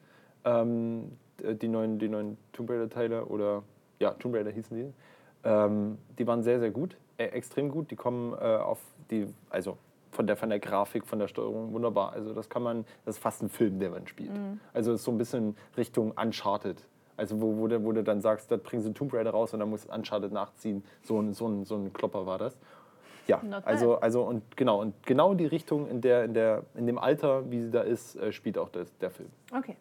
[0.46, 3.64] ähm, d- die, neuen, die neuen Tomb Raider-Teile oder
[4.00, 4.94] ja, Tomb Raider hießen die,
[5.44, 7.92] ähm, die waren sehr, sehr gut, äh, extrem gut.
[7.92, 8.80] Die kommen äh, auf
[9.12, 9.78] die, also
[10.12, 12.14] von der, von der Grafik, von der Steuerung wunderbar.
[12.14, 14.34] Also das kann man, das ist fast ein Film, der man spielt.
[14.34, 14.60] Mhm.
[14.74, 16.86] Also es ist so ein bisschen Richtung Uncharted.
[17.18, 19.60] Also wo, wo, du, wo du dann sagst, da bringen sie Tomb Raider raus und
[19.60, 20.84] dann muss Uncharted nachziehen.
[21.04, 22.58] So ein, so ein, so ein Klopper war das.
[23.28, 26.88] Ja, Not also, also und genau, und genau die Richtung, in, der, in, der, in
[26.88, 29.30] dem Alter, wie sie da ist, äh, spielt auch das, der Film.
[29.56, 29.78] Okay.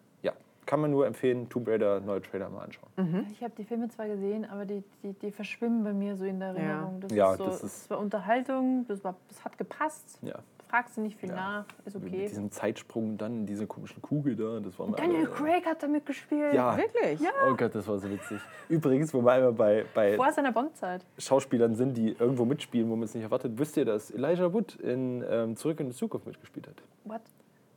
[0.71, 3.27] Ja, kann man nur empfehlen, Tomb Raider, neue Trailer mal anschauen.
[3.33, 6.39] Ich habe die Filme zwar gesehen, aber die, die, die verschwimmen bei mir so in
[6.39, 7.01] der Erinnerung.
[7.01, 10.19] Das, Ja, ist so, das ist- das war Unterhaltung, das, war, das hat gepasst.
[10.23, 10.37] Ja.
[10.69, 11.35] Fragst du nicht viel Ja.
[11.35, 12.27] nach, ist Mit okay.
[12.29, 16.07] diesem Zeitsprung dann in diese komischen Kugel da, das war Daniel alle- Craig hat damit
[16.07, 16.55] gespielt.
[16.55, 17.21] Ja, Wirklich?
[17.51, 18.41] oh Gott, das war so witzig.
[18.69, 21.05] Übrigens, wo wir einmal bei, bei Vor seiner Bondzeit.
[21.19, 24.77] Schauspielern sind, die irgendwo mitspielen, wo man es nicht erwartet, wisst ihr, dass Elijah Wood
[24.77, 26.77] in ähm, Zurück in die Zukunft mitgespielt hat?
[27.05, 27.23] What?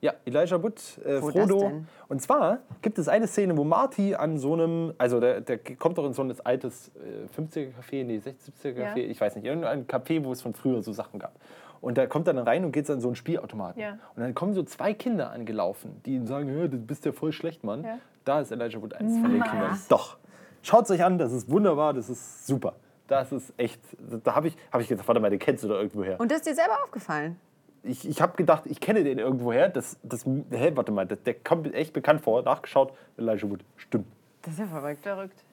[0.04, 1.72] Ja, Elijah Wood, äh, Wo Frodo.
[2.10, 5.98] Und zwar gibt es eine Szene, wo Marty an so einem, also der, der kommt
[5.98, 8.96] doch in so ein altes äh, 50er-Café, nee, 60er-Café, Ja.
[8.98, 11.32] ich weiß nicht, irgendein Café, wo es von früher so Sachen gab.
[11.80, 13.82] Und da kommt er dann rein und geht an so einen Spielautomaten.
[13.82, 13.92] Ja.
[14.16, 17.32] Und dann kommen so zwei Kinder angelaufen, die ihm sagen, "Hä, du bist ja voll
[17.32, 17.84] schlecht, Mann.
[17.86, 18.00] Ja.
[18.26, 19.42] Da ist Elijah Wood eins von den?
[19.42, 19.80] Kindern.
[19.88, 20.18] Doch.
[20.64, 22.74] Schaut es euch an, das ist wunderbar, das ist super.
[23.08, 23.80] Das ist echt,
[24.24, 26.20] da habe ich, hab ich gedacht, warte mal, den kennst du doch irgendwoher.
[26.20, 27.38] Und das ist dir selber aufgefallen?
[27.84, 29.68] Ich, ich habe gedacht, ich kenne den irgendwoher.
[29.70, 32.42] Das, das, hä, warte mal, das, der kommt echt bekannt vor.
[32.44, 33.64] Nachgeschaut, Elijah Wood.
[33.76, 34.08] Stimmt.
[34.42, 35.04] Das ist ja verrückt.
[35.04, 35.44] Verrückt.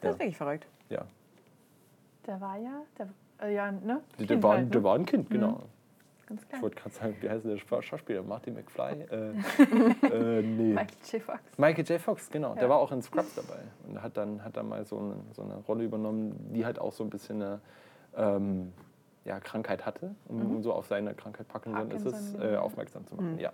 [0.00, 0.10] Das Ja.
[0.10, 0.66] ist wirklich verrückt.
[0.90, 1.04] Ja.
[2.26, 3.08] Der war ja, der,
[3.48, 4.00] äh, ja, ne?
[4.18, 4.70] Der, Kind war, halt, ne?
[4.70, 5.62] der war ein Kind, genau.
[6.26, 6.58] Ganz klar.
[6.58, 8.22] Ich wollte gerade sagen, wie heißt der Scha- Schauspieler?
[8.22, 9.06] Martin McFly?
[9.10, 10.72] Äh, äh, nee.
[10.72, 11.20] Michael J.
[11.22, 11.40] Fox.
[11.58, 12.00] Michael J.
[12.00, 12.54] Fox, genau.
[12.54, 12.68] Der Ja.
[12.68, 13.58] war auch in Scrubs dabei.
[13.88, 16.92] Und hat dann, hat dann mal so eine, so eine Rolle übernommen, die halt auch
[16.92, 17.60] so ein bisschen eine
[18.16, 18.72] ähm,
[19.24, 23.14] ja, Krankheit hatte, um, um so auf seine Krankheit Parkinson, ist es, äh, aufmerksam zu
[23.14, 23.38] machen.
[23.38, 23.52] Ja.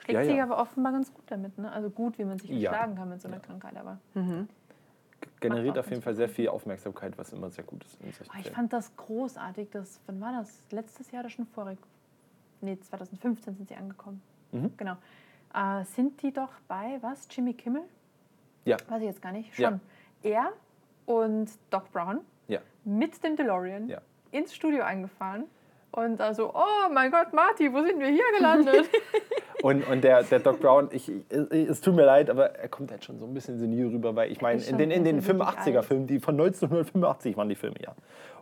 [0.00, 0.44] Schlägt Ja, sich ja.
[0.44, 1.70] aber offenbar ganz gut damit, ne?
[1.70, 2.70] Also gut, wie man sich Ja.
[2.70, 3.98] geschlagen kann mit so einer Krankheit, aber.
[5.40, 7.98] Generiert Macht auch auf jeden Fall sehr viel Aufmerksamkeit, was immer sehr gut ist.
[8.02, 9.68] Oh, ich fand das großartig.
[9.70, 10.62] Das, wann war das?
[10.70, 11.78] Letztes Jahr oder schon vorig?
[12.62, 14.22] Nee, 2015 sind sie angekommen.
[14.52, 14.72] Mhm.
[14.76, 14.96] Genau.
[15.54, 17.26] Äh, sind die doch bei, was?
[17.30, 17.82] Jimmy Kimmel?
[18.64, 18.76] Ja.
[18.88, 19.56] Weiß ich jetzt gar nicht.
[19.58, 19.70] Ja.
[19.70, 19.80] Schon.
[20.22, 20.52] Er
[21.06, 22.60] und Doc Brown Ja.
[22.84, 24.00] mit dem DeLorean Ja.
[24.32, 25.44] Ins Studio eingefahren.
[25.92, 28.88] Und also, oh mein Gott, Marty, wo sind wir hier gelandet?
[29.62, 32.90] Und, und der, der Doc Brown, ich, ich- es tut mir leid, aber er kommt
[32.90, 35.20] halt schon so ein bisschen senil rüber, weil ich meine, in den, in den er
[35.20, 37.94] ist ja wirklich 85er-Filmen, die von 1985 waren die Filme, ja.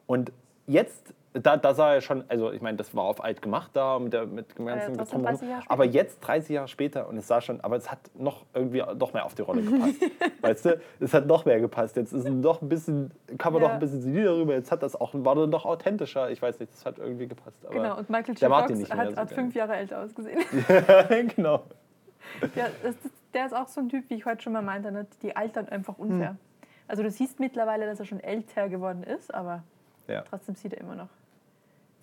[0.07, 0.31] Und
[0.69, 3.99] jetzt Da, da sah er schon, also ich meine, das war auf alt gemacht da
[3.99, 4.97] mit, der, mit dem ganzen.
[4.97, 5.63] 30 Jahre später.
[5.69, 9.13] Aber jetzt, 30 Jahre später, und es sah schon, aber es hat noch irgendwie noch
[9.13, 9.97] mehr auf die Rolle gepasst.
[10.41, 11.97] weißt du, es hat noch mehr gepasst.
[11.97, 13.69] Jetzt ist noch ein bisschen, kann man Ja.
[13.69, 14.55] noch ein bisschen solider darüber.
[14.55, 16.31] Jetzt hat das auch, war dann doch authentischer.
[16.31, 17.65] Ich weiß nicht, das hat irgendwie gepasst.
[17.67, 18.51] Aber Genau, und Michael J.
[18.51, 20.39] Fox mehr hat, so hat fünf Jahre älter ausgesehen.
[21.37, 21.63] genau.
[22.55, 24.91] Ja, das, das, der ist auch so ein Typ, wie ich heute schon mal meinte,
[24.91, 25.07] ne?
[25.23, 26.31] die altern einfach unfair.
[26.31, 26.39] Hm.
[26.89, 29.63] Also du siehst mittlerweile, dass er schon älter geworden ist, aber
[30.07, 31.09] Ja, trotzdem sieht er immer noch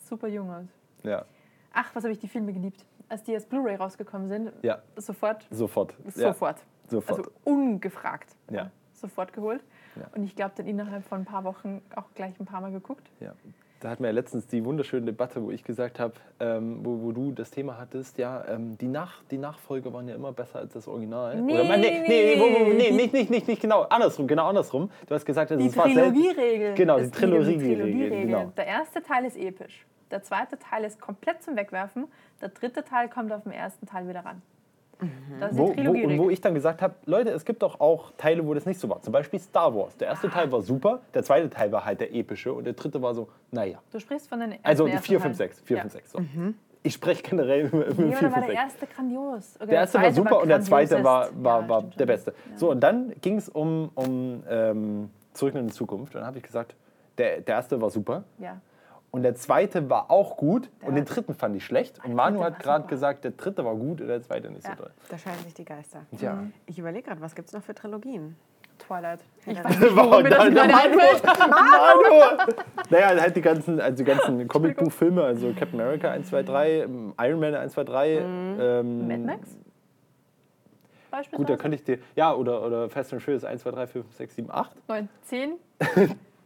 [0.07, 0.67] super jung aus.
[1.03, 1.25] ja,
[1.77, 2.85] Ach, was habe ich die Filme geliebt.
[3.09, 5.93] Als die als Blu-ray rausgekommen sind, ja, sofort, sofort.
[6.15, 6.57] Ja, sofort.
[6.87, 7.19] sofort.
[7.19, 8.35] Also ungefragt.
[8.49, 8.71] Ja.
[8.93, 9.61] Sofort geholt.
[9.97, 10.03] Ja.
[10.15, 13.09] Und ich glaube, dann innerhalb von ein paar Wochen auch gleich ein paar Mal geguckt.
[13.19, 13.33] Ja.
[13.81, 17.11] Da hatten wir ja letztens die wunderschöne Debatte, wo ich gesagt habe, ähm, wo, wo
[17.11, 20.73] du das Thema hattest, ja, ähm, die, Nach die Nachfolger waren ja immer besser als
[20.73, 21.39] das Original.
[21.41, 24.25] Nee, Oder, nee, nee, nee, wo, wo, nee die- nicht, nicht, nicht, nicht genau, andersrum,
[24.27, 24.89] genau andersrum.
[25.07, 26.13] Du hast gesagt, das Die ist was selten.
[26.15, 26.73] Trilogieregel.
[26.75, 28.51] Genau, die Trilogieregel, genau.
[28.57, 29.85] Der erste Teil ist episch.
[30.11, 32.05] Der zweite Teil ist komplett zum Wegwerfen.
[32.41, 34.41] Der dritte Teil kommt auf den ersten Teil wieder ran.
[35.41, 37.81] Das ist Wo, die wo, und wo ich dann gesagt habe, Leute, es gibt doch
[37.81, 39.01] auch Teile, wo das nicht so war.
[39.01, 39.97] Zum Beispiel Star Wars.
[39.97, 40.11] Der Ah.
[40.11, 43.13] erste Teil war super, der zweite Teil war halt der epische und der dritte war
[43.13, 43.79] so, naja.
[43.91, 45.23] Du sprichst von den ersten Also ersten 4, Teil.
[45.25, 45.61] 5, 6.
[45.61, 45.81] 4, ja.
[45.81, 46.11] 5, 6.
[46.11, 46.19] So.
[46.83, 48.53] Ich spreche generell über, über Ja, 4, aber 5, war der 6.
[48.61, 49.55] erste grandios.
[49.57, 52.05] Oder Der erste war super und der zweite war, war, Ja, war der schon.
[52.07, 52.33] beste.
[52.51, 52.57] Ja.
[52.57, 56.15] So, und dann ging es um, um ähm, Zurück in die Zukunft.
[56.15, 56.73] Und dann habe ich gesagt,
[57.17, 58.23] der, der erste war super.
[58.37, 58.61] Ja.
[59.15, 60.69] Und der zweite war auch gut.
[60.81, 62.03] Der und den dritten fand ich schlecht.
[62.03, 64.71] Und Manu hat gerade gesagt, der dritte war gut und der zweite nicht Ja.
[64.75, 64.91] so toll.
[65.07, 66.01] Da scheiden sich die Geister.
[66.19, 66.43] Tja.
[66.65, 68.35] Ich überlege gerade, was gibt es noch für Trilogien?
[68.77, 69.21] Twilight.
[69.45, 70.59] Ich Ja, weiß nicht, warum mir das Manu!
[70.59, 71.23] einfällt.
[71.39, 72.43] Manu!
[72.89, 77.13] naja, halt die ganzen, also die ganzen Comicbuchfilme, also Captain America 1, 2, 3, ähm,
[77.17, 78.17] Iron Man 1, 2, 3.
[78.17, 79.57] Ähm, Mad Max?
[81.31, 81.99] Gut, da könnte ich dir.
[82.17, 84.89] Ja, oder, oder Fast and Furious 1, 2, 3, 4, 5, 6, 7, 8.
[84.89, 85.53] 9, 10.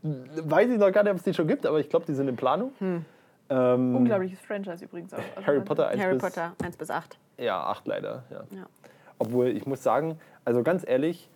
[0.01, 2.27] Weiß ich noch gar nicht, ob es die schon gibt, aber ich glaube, die sind
[2.27, 2.71] in Planung.
[3.49, 5.19] Ähm, Unglaubliches Franchise übrigens auch.
[5.35, 7.17] Also Harry Potter 1 Harry bis, Potter 1 bis 8.
[7.37, 8.23] Ja, 8 leider.
[8.29, 8.43] Ja.
[8.55, 8.65] Ja.
[9.17, 11.29] Obwohl, ich muss sagen, also ganz ehrlich,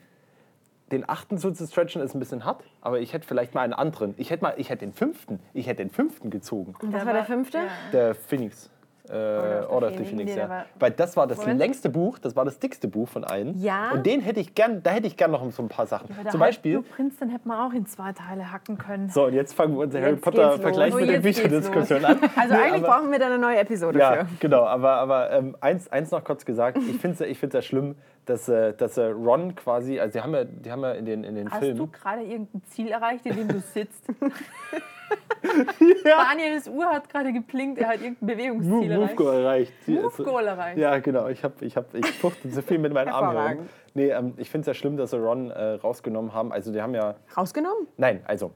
[0.91, 3.73] den achten so zu stretchen ist ein bisschen hart, aber ich hätte vielleicht mal einen
[3.73, 4.13] anderen.
[4.17, 6.75] Ich hätte mal, ich hätte den fünften, ich hätte den fünften gezogen.
[6.81, 7.57] Und was war der fünfte?
[7.57, 7.63] Ja.
[7.91, 8.69] Der Phoenix.
[9.09, 10.33] Äh, Order of the Phoenix.
[10.33, 10.65] Ja.
[10.79, 11.59] Weil das war das Moment.
[11.59, 13.57] längste Buch, das war das dickste Buch von allen.
[13.59, 13.91] Ja.
[13.91, 16.07] Und den hätte ich gern, da hätte ich gern noch so ein paar Sachen.
[16.23, 16.81] Der Zum Beispiel.
[16.83, 19.09] Prinz, den hätte man auch in zwei Teile hacken können.
[19.09, 22.17] So, und jetzt fangen wir unsere Harry Potter Vergleich mit der Bücherdiskussion an.
[22.37, 24.27] Also Nee, eigentlich aber- brauchen wir da eine neue Episode Ja, für.
[24.39, 24.63] genau.
[24.63, 27.95] Aber, aber ähm, eins, eins noch kurz gesagt, ich finde es ich find's ja schlimm,
[28.25, 31.23] dass, äh, dass äh, Ron quasi, also die haben ja, die haben ja in den,
[31.25, 31.91] in den Hast du Filmen.
[31.91, 34.05] gerade irgendein Ziel erreicht, in dem du sitzt?
[36.05, 36.25] Ja.
[36.29, 39.71] Daniels Uhr hat gerade geblinkt, er hat irgendein Bewegungsziel Move, Move erreicht.
[39.87, 39.87] Erreicht.
[39.87, 40.77] Move Goal erreicht.
[40.77, 41.27] Ja, genau.
[41.27, 43.69] Ich, hab, ich, hab, ich fuchte zu viel mit meinen Armen herum.
[43.93, 46.51] Nee, ähm, ich finde es ja schlimm, dass sie Ron äh, rausgenommen haben.
[46.51, 47.87] Also die haben ja, Rausgenommen?
[47.97, 48.51] nein, also,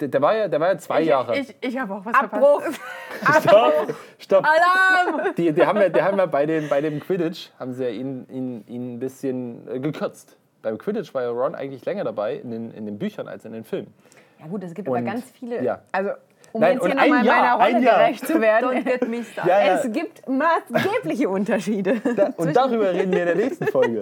[0.00, 1.38] der, der, war, ja, der war ja zwei Ich, Jahre.
[1.38, 2.62] ich, ich habe auch was Abbruch!
[2.62, 3.42] verpasst.
[3.48, 4.44] Stopp, stopp.
[4.44, 5.34] Alarm!
[5.36, 7.90] Die, die haben ja, die haben ja bei, den, bei dem Quidditch, haben sie ja
[7.90, 10.36] ihn, ihn, ihn ein bisschen äh, gekürzt.
[10.60, 13.52] Beim Quidditch war ja Ron eigentlich länger dabei in den, in den Büchern als in
[13.52, 13.94] den Filmen.
[14.40, 15.62] Ja gut, es gibt Und- aber ganz viele.
[15.62, 15.80] ja.
[15.92, 16.10] Also,
[16.52, 18.84] um Nein, jetzt hier ein nochmal meiner Rolle gerecht zu werden.
[19.46, 19.74] Ja, ja.
[19.74, 22.00] Es gibt maßgebliche Unterschiede.
[22.16, 24.00] Da, und darüber reden wir in der nächsten Folge.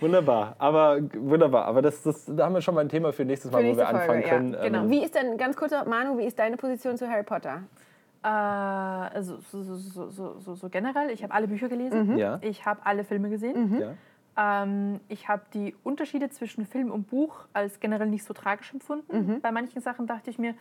[0.00, 1.66] Wunderbar, aber wunderbar.
[1.66, 3.76] Aber das, das, da haben wir schon mal ein Thema für nächstes Mal, Für wo
[3.76, 4.72] wir nächste Folge, anfangen ja, können.
[4.72, 4.84] genau.
[4.84, 7.62] Ähm, Wie ist denn, ganz kurz, Manu, wie ist deine Position zu Harry Potter?
[8.24, 12.38] Äh, also so, so, so, so, generell, ich habe alle Bücher gelesen, Ja.
[12.42, 13.78] ich habe alle Filme gesehen.
[13.80, 13.90] ja.
[14.36, 19.40] Ähm, ich habe die Unterschiede zwischen Film und Buch als generell nicht so tragisch empfunden.
[19.40, 20.54] Bei manchen Sachen dachte ich mir,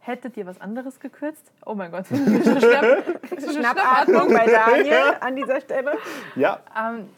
[0.00, 1.50] hättet ihr was anderes gekürzt?
[1.64, 2.06] Oh mein Gott.
[2.08, 3.16] Schnapp,
[3.50, 5.92] Schnappatmung bei Daniel an dieser Stelle.
[6.36, 7.08] ja, Ähm,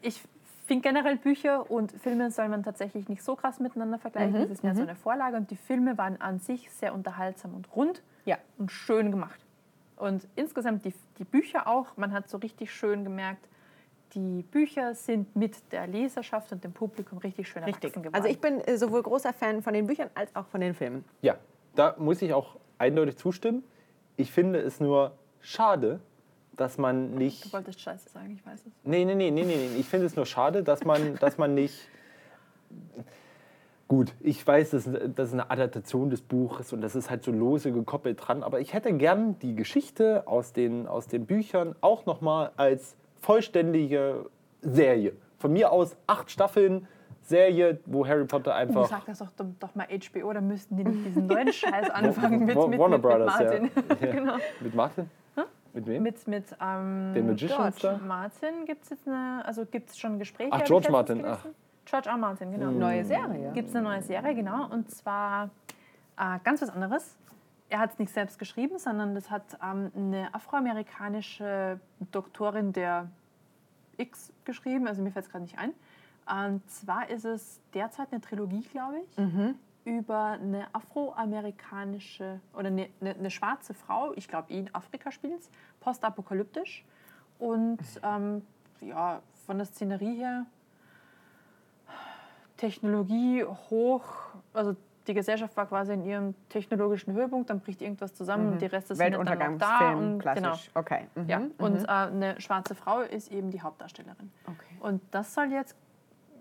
[0.00, 0.22] ich
[0.66, 4.34] finde generell Bücher und Filme soll man tatsächlich nicht so krass miteinander vergleichen.
[4.34, 7.68] Das ist mehr so eine Vorlage und die Filme waren an sich sehr unterhaltsam und
[7.76, 8.38] rund Ja.
[8.58, 9.38] und schön gemacht.
[9.96, 13.46] Und insgesamt die, die Bücher auch, man hat so richtig schön gemerkt,
[14.14, 17.92] die Bücher sind mit der Leserschaft und dem Publikum richtig schön Richtig.
[17.94, 18.14] geworden.
[18.14, 21.04] Also ich bin äh, sowohl großer Fan von den Büchern als auch von den Filmen.
[21.22, 21.36] ja,
[21.74, 23.64] da muss ich auch eindeutig zustimmen.
[24.16, 26.00] Ich finde es nur schade,
[26.56, 27.46] dass man nicht.
[27.46, 28.72] du wolltest Scheiße sagen, ich weiß es.
[28.84, 29.56] Nee, nee, nee, nee, nee.
[29.56, 29.80] nee.
[29.80, 31.88] Ich finde es nur schade, dass man, dass man nicht.
[33.88, 37.22] Gut, ich weiß, das ist, das ist eine Adaptation des Buches und das ist halt
[37.22, 41.74] so lose gekoppelt dran, aber ich hätte gern die Geschichte aus den, aus den Büchern
[41.82, 44.26] auch nochmal als vollständige
[44.60, 45.14] Serie.
[45.38, 46.86] Von mir aus acht Staffeln
[47.22, 48.86] Serie, wo Harry Potter Du einfach.
[48.86, 49.28] sag das doch,
[49.60, 52.90] doch mal HBO, da müssten die nicht diesen neuen Scheiß anfangen mit, mit, Warner mit,
[52.90, 53.70] mit Brothers, Martin.
[53.74, 53.96] ja.
[54.06, 54.12] ja.
[54.12, 54.36] genau.
[54.60, 55.10] Mit Martin?
[55.74, 56.02] Mit wem?
[56.02, 58.06] Mit, mit ähm, Den Magicians George da?
[58.06, 60.50] Martin gibt es jetzt eine, also gibt es schon Gespräche.
[60.52, 61.54] Ach, George Martin, gelesen.
[61.86, 62.16] George R.
[62.16, 62.70] Martin, genau.
[62.70, 63.52] Neue Serie.
[63.54, 64.68] Gibt es eine neue Serie, genau.
[64.70, 65.50] Und zwar
[66.18, 67.16] äh, ganz was anderes.
[67.72, 73.08] Er hat es nicht selbst geschrieben, sondern das hat ähm, eine afroamerikanische Doktorin der
[73.96, 75.72] X geschrieben, also mir fällt es gerade nicht ein.
[76.26, 79.18] Und zwar ist es derzeit eine Trilogie, glaube ich,
[79.84, 85.50] über eine afroamerikanische oder eine, eine, eine schwarze Frau, ich glaube in Afrika spielt es,
[85.80, 86.84] postapokalyptisch.
[87.38, 88.42] Und ähm,
[88.82, 90.44] ja, von der Szenerie her
[92.58, 94.04] Technologie hoch,
[94.52, 94.76] also
[95.06, 98.94] die Gesellschaft war quasi in ihrem technologischen Höhepunkt, dann bricht irgendwas zusammen und die Reste
[98.94, 99.30] sind dann noch da.
[99.40, 100.32] Weltuntergangsfilm, Und, genau.
[100.34, 100.70] klassisch.
[100.74, 101.06] Okay.
[101.14, 101.28] Mhm.
[101.28, 104.30] Ja, und äh, eine schwarze Frau ist eben die Hauptdarstellerin.
[104.46, 104.76] Okay.
[104.80, 105.76] Und das soll jetzt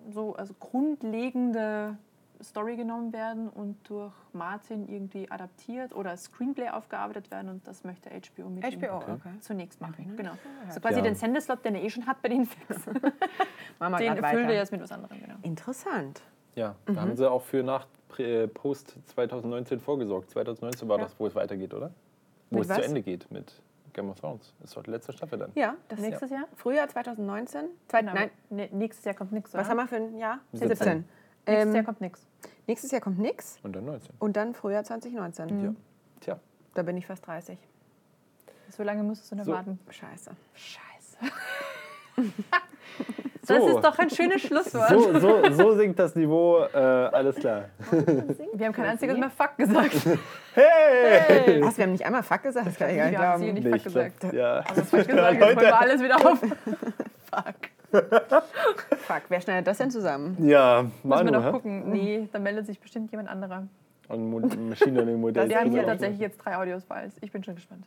[0.09, 1.97] so als grundlegende
[2.43, 7.83] Story genommen werden und durch Martin irgendwie adaptiert oder als Screenplay aufgearbeitet werden und das
[7.83, 9.17] möchte HBO mit ihm HBO, okay.
[9.41, 9.95] zunächst machen.
[10.09, 10.31] noch Genau.
[10.69, 11.01] So quasi Ja.
[11.03, 12.47] den Sendeslot, den er eh schon hat bei den
[13.99, 15.19] wir den füllt er jetzt mit was anderem.
[15.19, 15.35] Genau.
[15.43, 16.21] Interessant.
[16.55, 17.87] Ja, da haben sie auch für nach
[18.53, 20.29] Post 2019 vorgesorgt.
[20.31, 21.03] 2019 war Ja.
[21.05, 21.91] das, wo es weitergeht, oder?
[22.49, 22.77] Wo Mit es was?
[22.77, 23.61] zu Ende geht mit
[23.93, 24.53] Game of Thrones.
[24.59, 25.51] Das ist doch die letzte Staffel dann.
[25.55, 26.45] Ja, das Nächstes Jahr?
[26.55, 27.65] Frühjahr 2019.
[27.87, 29.53] Zwei, Genau, nein, nee, nächstes Jahr kommt nichts.
[29.53, 30.39] was haben wir für ein Jahr?
[30.53, 30.69] 17.
[30.77, 30.97] 17.
[31.47, 32.27] Nächstes Ähm, Jahr kommt nichts.
[32.67, 34.13] nächstes Jahr kommt nix Und dann 19.
[34.19, 35.63] und dann Frühjahr 2019.
[35.63, 35.73] Ja.
[36.19, 36.39] Tja.
[36.75, 37.57] Da bin ich fast 30.
[38.69, 39.51] So lange musstest du noch So.
[39.51, 39.79] warten.
[39.89, 40.31] Scheiße.
[40.53, 41.17] Scheiße.
[43.47, 43.67] Das So.
[43.77, 44.89] ist doch ein schönes Schlusswort.
[44.89, 46.59] So, so, so sinkt das Niveau.
[46.73, 47.65] Äh, alles klar.
[48.53, 49.95] Wir haben kein einziges Mehr Fuck gesagt.
[50.53, 51.61] Hey!
[51.63, 52.67] Was, wir haben nicht einmal Fuck gesagt?
[52.67, 53.53] Das kann ich gar nicht Wir haben glauben.
[53.53, 54.33] nicht Fuck glaub, gesagt.
[54.33, 54.55] ja.
[54.69, 56.39] Also falsch gesagt, jetzt holen wir alles wieder auf.
[56.41, 57.55] Fuck.
[58.99, 60.35] Fuck, wer schneidet das denn zusammen?
[60.45, 61.51] Ja, Müssen wir Manu, noch hä?
[61.51, 61.89] gucken.
[61.91, 63.63] Nee, da meldet sich bestimmt jemand anderer.
[64.09, 65.47] Und Machine Learning Modell.
[65.47, 67.13] Wir haben hier tatsächlich jetzt drei Audios-Files.
[67.21, 67.85] Ich bin schon gespannt.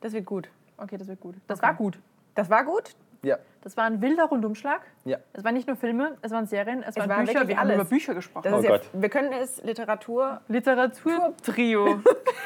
[0.00, 0.48] Das wird gut.
[0.78, 1.34] Okay, das wird gut.
[1.48, 1.98] Das war gut.
[2.36, 2.94] Das war gut?
[3.26, 4.82] Ja, Das war ein wilder Rundumschlag.
[5.04, 5.18] ja.
[5.32, 7.48] Es waren nicht nur Filme, es waren Serien, es, waren war Bücher.
[7.48, 7.80] Wir haben alles.
[7.80, 8.44] über Bücher gesprochen.
[8.44, 8.88] Das Oh ist ja, Gott.
[8.92, 10.40] wir können es Literatur.
[10.46, 12.00] Literatur-Trio.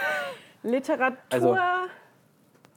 [0.63, 1.17] Literatur.
[1.31, 1.57] Also-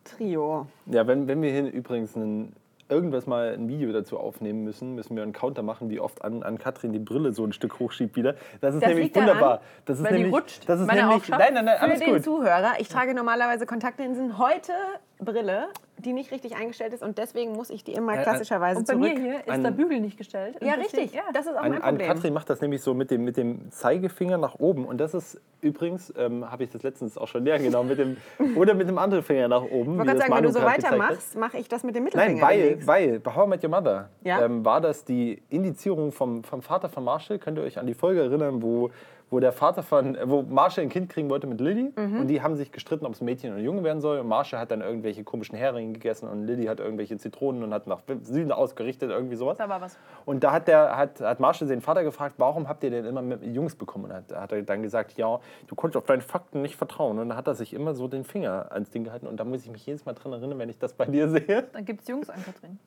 [0.04, 0.68] Trio.
[0.88, 2.54] Ja, wenn, wenn wir hier übrigens einen,
[2.89, 6.43] irgendwas mal ein Video dazu aufnehmen müssen, müssen wir einen Counter machen, wie oft an,
[6.43, 8.36] an Katrin die Brille so ein Stück hochschiebt wieder.
[8.60, 9.62] Das ist Das nämlich liegt daran, wunderbar.
[9.86, 10.68] Das ist weil die nämlich, rutscht.
[10.68, 12.24] Das ist Meine nämlich, nein, nein, nein, Für alles den gut.
[12.24, 14.74] Zuhörer, ich trage normalerweise Kontaktlinsen, heute
[15.26, 15.68] Brille,
[15.98, 18.88] die nicht richtig eingestellt ist und deswegen muss ich die immer Äh, äh, klassischerweise Und
[18.88, 19.14] bei zurück.
[19.16, 20.58] mir hier ist Ein- der Bügel nicht gestellt.
[20.62, 21.14] Ja, richtig.
[21.14, 21.22] Ja.
[21.34, 22.08] Das ist auch An, mein an Problem.
[22.08, 24.86] Katrin macht das nämlich so mit dem, mit dem Zeigefinger nach oben.
[24.86, 28.18] Und das ist übrigens, ähm, habe ich das letztens auch schon lernen genommen, mit dem,
[28.58, 29.94] oder mit dem anderen Finger nach oben.
[29.96, 32.42] ich wie wollte sagen, wenn Manu du so weitermachst, mache ich das mit dem Mittelfinger.
[32.42, 34.44] Nein, weil, weil bei How I Met Your Mother Ja?
[34.44, 37.40] ähm, war das die Indizierung vom, vom Vater von Marshall.
[37.40, 38.90] Könnt ihr euch an die Folge erinnern, wo,
[39.34, 42.20] wo der Vater von, wo Marshall ein Kind kriegen wollte mit Lily Mhm.
[42.22, 44.20] und die haben sich gestritten, ob es Mädchen oder Junge werden soll.
[44.20, 47.88] Und Marshall hat dann irgendwelche komischen Heringe gegessen und Lily hat irgendwelche Zitronen und hat
[47.88, 49.58] nach Süden ausgerichtet, irgendwie sowas.
[49.58, 49.98] Da war was.
[50.26, 53.22] Und da hat, der, hat, hat Marshall den Vater gefragt, warum habt ihr denn immer
[53.22, 54.06] mit Jungs bekommen?
[54.06, 57.18] Und hat, hat er dann gesagt, ja, du konntest auf deine Fakten nicht vertrauen.
[57.20, 59.28] Und dann hat er sich immer so den Finger ans Ding gehalten.
[59.28, 61.64] Und da muss ich mich jedes Mal dran erinnern, wenn ich das bei dir sehe.
[61.74, 62.80] Dann gibt es Jungs an Katrin.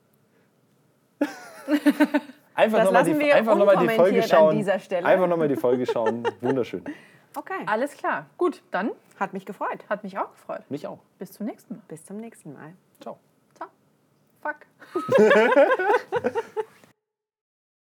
[2.56, 4.56] Einfach nochmal lassen die, wir einfach noch mal die Folge schauen.
[4.56, 5.06] dieser Stelle.
[5.06, 6.26] Einfach nochmal die Folge schauen.
[6.40, 6.82] Wunderschön.
[7.36, 8.26] Okay, Alles klar.
[8.38, 9.84] Gut, dann hat mich gefreut.
[9.90, 10.62] hat mich auch gefreut.
[10.70, 10.98] Mich auch.
[11.18, 11.82] Bis zum nächsten Mal.
[11.86, 12.72] Bis zum nächsten Mal.
[13.00, 13.18] Ciao.
[13.54, 13.68] Ciao.
[14.42, 14.66] Fuck.